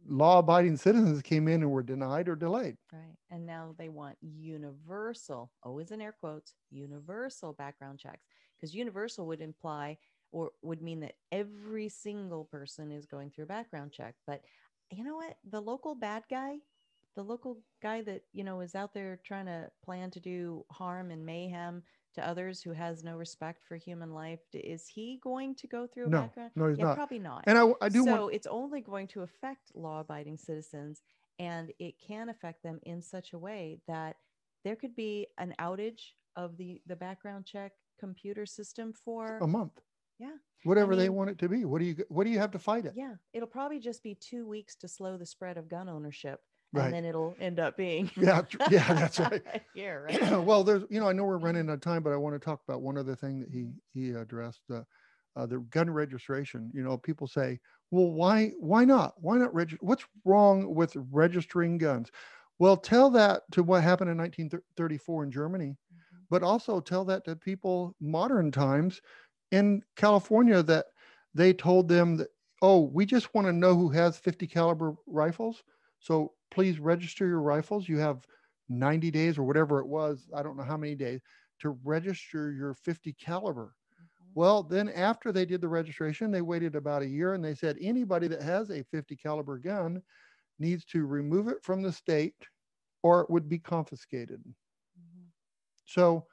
[0.07, 2.77] law-abiding citizens came in and were denied or delayed.
[2.91, 3.17] Right.
[3.31, 8.23] And now they want universal, always in air quotes, universal background checks.
[8.63, 9.97] Because universal would imply
[10.31, 14.15] or would mean that every single person is going through a background check.
[14.25, 14.41] But
[14.89, 15.37] you know what?
[15.51, 16.59] The local bad guy,
[17.15, 21.11] the local guy that, you know, is out there trying to plan to do harm
[21.11, 21.83] and mayhem
[22.15, 26.07] to others who has no respect for human life, is he going to go through
[26.07, 26.51] a No, background?
[26.55, 26.95] no, he's yeah, not.
[26.95, 31.01] probably not And I, I do so want it's only going to affect law-abiding citizens
[31.39, 34.17] and it can affect them in such a way that
[34.63, 37.73] there could be an outage of the the background check
[38.07, 39.79] computer system for a month.
[40.19, 40.37] Yeah.
[40.65, 41.65] Whatever they mean- want it to be.
[41.65, 42.93] What do you what do you have to fight it?
[42.95, 46.39] yeah it'll probably just be two weeks to slow the spread of gun ownership
[46.75, 46.85] Right.
[46.85, 48.41] and then it'll end up being Yeah,
[48.71, 49.43] yeah, that's right.
[49.75, 52.17] yeah right well, there's, you know, I know we're running out of time, but I
[52.17, 53.61] want to talk about one other thing that he
[53.93, 54.81] he addressed, uh,
[55.35, 56.71] uh, the gun registration.
[56.73, 57.59] You know, people say,
[57.91, 59.13] well, why why not?
[59.17, 59.85] Why not register?
[59.85, 62.09] What's wrong with registering guns?
[62.59, 65.75] Well, tell that to what happened in 1934 in Germany.
[66.33, 69.01] But also tell that to people modern times
[69.51, 70.87] in California that
[71.33, 72.29] they told them that,
[72.61, 75.63] oh, we just want to know who has 50 caliber rifles.
[75.99, 77.89] So please register your rifles.
[77.89, 78.25] You have
[78.69, 80.29] 90 days or whatever it was.
[80.35, 81.21] I don't know how many days
[81.59, 83.75] to register your 50 caliber.
[83.99, 84.33] Mhm.
[84.35, 87.77] Well, then after they did the registration, they waited about a year and they said
[87.81, 90.03] anybody that has a 50 caliber gun
[90.59, 92.47] needs to remove it from the state
[93.03, 94.43] or it would be confiscated.
[95.93, 96.27] So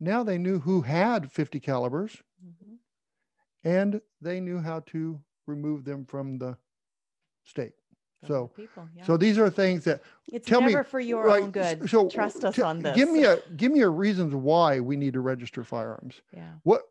[0.00, 2.78] now they knew who had 50 calibers Mhm.
[3.64, 6.56] and they knew how to remove them from the
[7.44, 7.72] state.
[8.26, 11.50] So people yeah so these are things that it's tell me- for your right, own
[11.50, 14.80] good So trust us t- on this Give me a give me a reasons why
[14.80, 16.22] we need to register firearms.
[16.32, 16.82] yeah What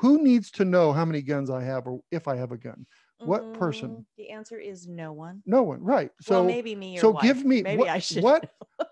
[0.00, 2.86] who needs to know how many guns I have or if I have a gun?
[3.24, 3.90] What person?
[3.90, 6.10] Mm, the answer is no one No one, right?
[6.20, 8.44] So well maybe me or so give me maybe what, i should what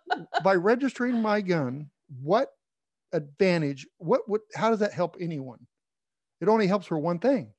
[0.39, 1.91] by registering my gun,
[2.21, 2.51] what
[3.13, 5.67] advantage, what would how does that help anyone?
[6.41, 7.53] It only helps for one thing.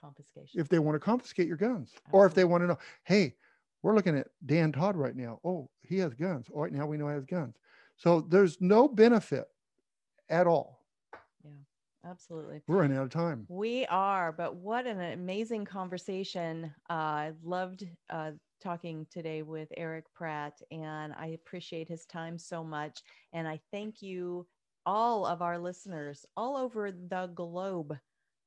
[0.00, 3.34] confiscation If they want to confiscate your guns, or if they want to know, hey,
[3.82, 5.40] we're looking at Dan Todd right now.
[5.44, 6.46] Oh, he has guns.
[6.52, 7.56] All right, now we know he has guns.
[7.96, 9.44] So there's no benefit
[10.28, 10.84] at all.
[11.44, 11.50] Yeah
[12.04, 13.46] Absolutely We're running out of time.
[13.48, 16.72] We are, but what an amazing conversation.
[16.88, 22.62] Uh, I loved uh, talking today with Erich Pratt, and I appreciate his time so
[22.62, 23.02] much.
[23.32, 24.46] And I thank you,
[24.86, 27.96] all of our listeners all over the globe.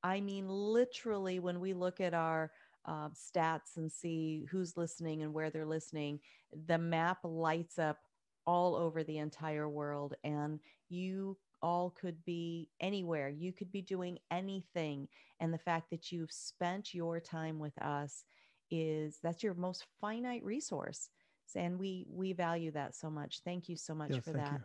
[0.03, 2.51] I mean, literally, when we look at our
[2.85, 6.19] uh, stats and see who's listening and where they're listening,
[6.67, 7.99] the map lights up
[8.45, 10.15] all over the entire world.
[10.23, 10.59] And
[10.89, 13.29] you all could be anywhere.
[13.29, 15.07] You could be doing anything.
[15.39, 18.25] And the fact that you've spent your time with us
[18.73, 21.09] is that's your most finite resource.
[21.55, 23.41] And we we value that so much.
[23.45, 24.61] Thank you so much Yes, for that.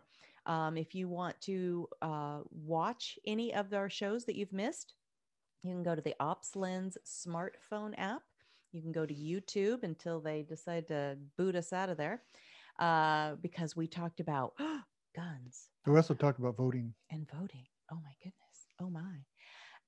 [0.46, 0.52] you.
[0.52, 4.94] Um, if you want to uh, watch any of our shows that you've missed,
[5.62, 8.22] you can go to the OpsLens smartphone app.
[8.72, 12.22] You can go to YouTube until they decide to boot us out of there
[12.78, 14.54] uh, because we talked about
[15.14, 16.94] guns We also talked about voting.
[17.10, 17.66] and voting.
[17.92, 18.66] Oh my goodness.
[18.80, 19.18] Oh my.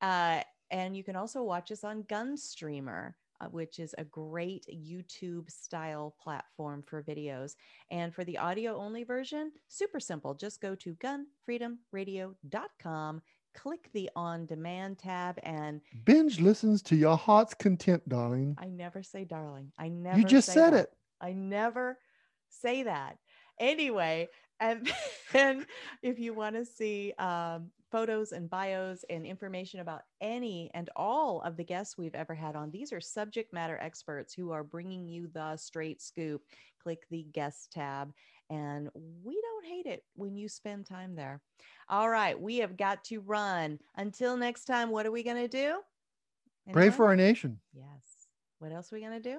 [0.03, 3.15] Uh, and you can also watch us on Gunstreamer,
[3.51, 7.55] which is a great YouTube style platform for videos.
[7.91, 10.35] And for the audio only version, super simple.
[10.35, 13.23] Just go to gunfreedomradio.com,
[13.55, 18.57] click the on demand tab, and Binge listens to your heart's content, darling.
[18.59, 19.73] I never say darling.
[19.79, 20.85] I never You just said that.
[20.85, 20.91] it.
[21.21, 21.99] I never
[22.49, 23.19] say that.
[23.59, 24.29] Anyway,
[24.59, 24.91] and
[25.33, 25.67] then
[26.03, 31.41] if you want to see um, photos and bios and information about any and all
[31.43, 35.09] of the guests we've ever had on, these are subject matter experts who are bringing
[35.09, 36.43] you the straight scoop.
[36.83, 38.13] Click the guest tab.
[38.49, 38.91] And
[39.23, 41.41] we don't hate it when you spend time there.
[41.89, 43.79] All right, we have got to run.
[43.97, 45.79] Until next time, what are we going to do?
[46.73, 47.61] Pray for our nation.
[47.73, 48.29] Yes.
[48.59, 49.39] What else are we going to do?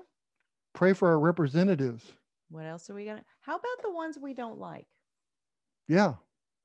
[0.73, 2.13] Pray for our representatives.
[2.49, 3.23] What else are we going to?
[3.41, 4.87] How about the ones we don't like?
[5.87, 6.13] Yeah.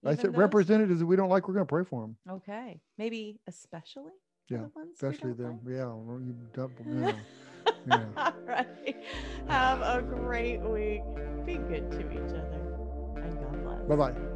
[0.04, 0.36] I said those?
[0.36, 2.16] representatives that we don't like, we're going to pray for them.
[2.30, 2.80] Okay.
[2.98, 4.12] Maybe especially
[4.48, 5.60] Yeah, the ones Especially them.
[5.64, 5.74] like?
[5.74, 5.94] Yeah.
[5.94, 7.12] You double, yeah.
[7.86, 8.04] Yeah.
[8.16, 8.96] All right.
[9.48, 11.02] Have a great week.
[11.44, 12.62] Be good to each other.
[13.16, 13.88] And God bless.
[13.88, 14.35] Bye bye.